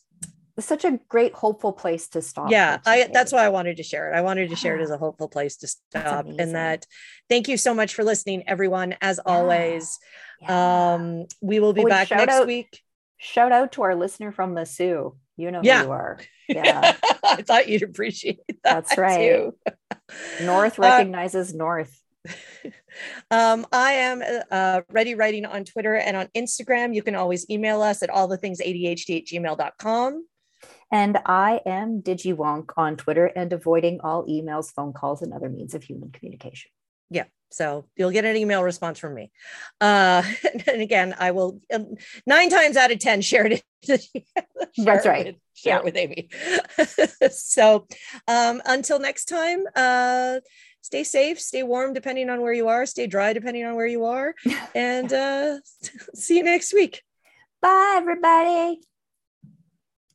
[0.57, 3.83] it's such a great hopeful place to stop yeah i that's why i wanted to
[3.83, 6.85] share it i wanted to share it as a hopeful place to stop and that
[7.29, 9.33] thank you so much for listening everyone as yeah.
[9.33, 9.99] always
[10.47, 12.81] um we will be oh, back next out- week
[13.21, 15.15] shout out to our listener from the Soo.
[15.37, 15.79] You know yeah.
[15.79, 16.19] who you are.
[16.55, 16.95] Yeah.
[17.23, 18.57] I thought you'd appreciate that.
[18.63, 19.51] That's right.
[20.41, 22.01] North uh, recognizes uh, North.
[23.31, 24.21] Um, I am
[24.51, 26.93] uh, ready writing on Twitter and on Instagram.
[26.93, 30.27] You can always email us at all the things ADHD at gmail.com.
[30.91, 35.73] And I am DigiWonk on Twitter and avoiding all emails, phone calls, and other means
[35.73, 36.69] of human communication
[37.11, 39.31] yeah so you'll get an email response from me.
[39.79, 40.23] Uh
[40.67, 41.95] and again i will um,
[42.25, 43.63] nine times out of ten share it
[44.77, 45.25] that's right.
[45.25, 45.79] with, share yeah.
[45.79, 46.29] it with amy.
[47.31, 47.87] So
[48.27, 50.39] um until next time uh
[50.81, 54.05] stay safe stay warm depending on where you are stay dry depending on where you
[54.05, 54.33] are
[54.75, 55.59] and uh
[56.15, 57.03] see you next week.
[57.61, 58.81] Bye everybody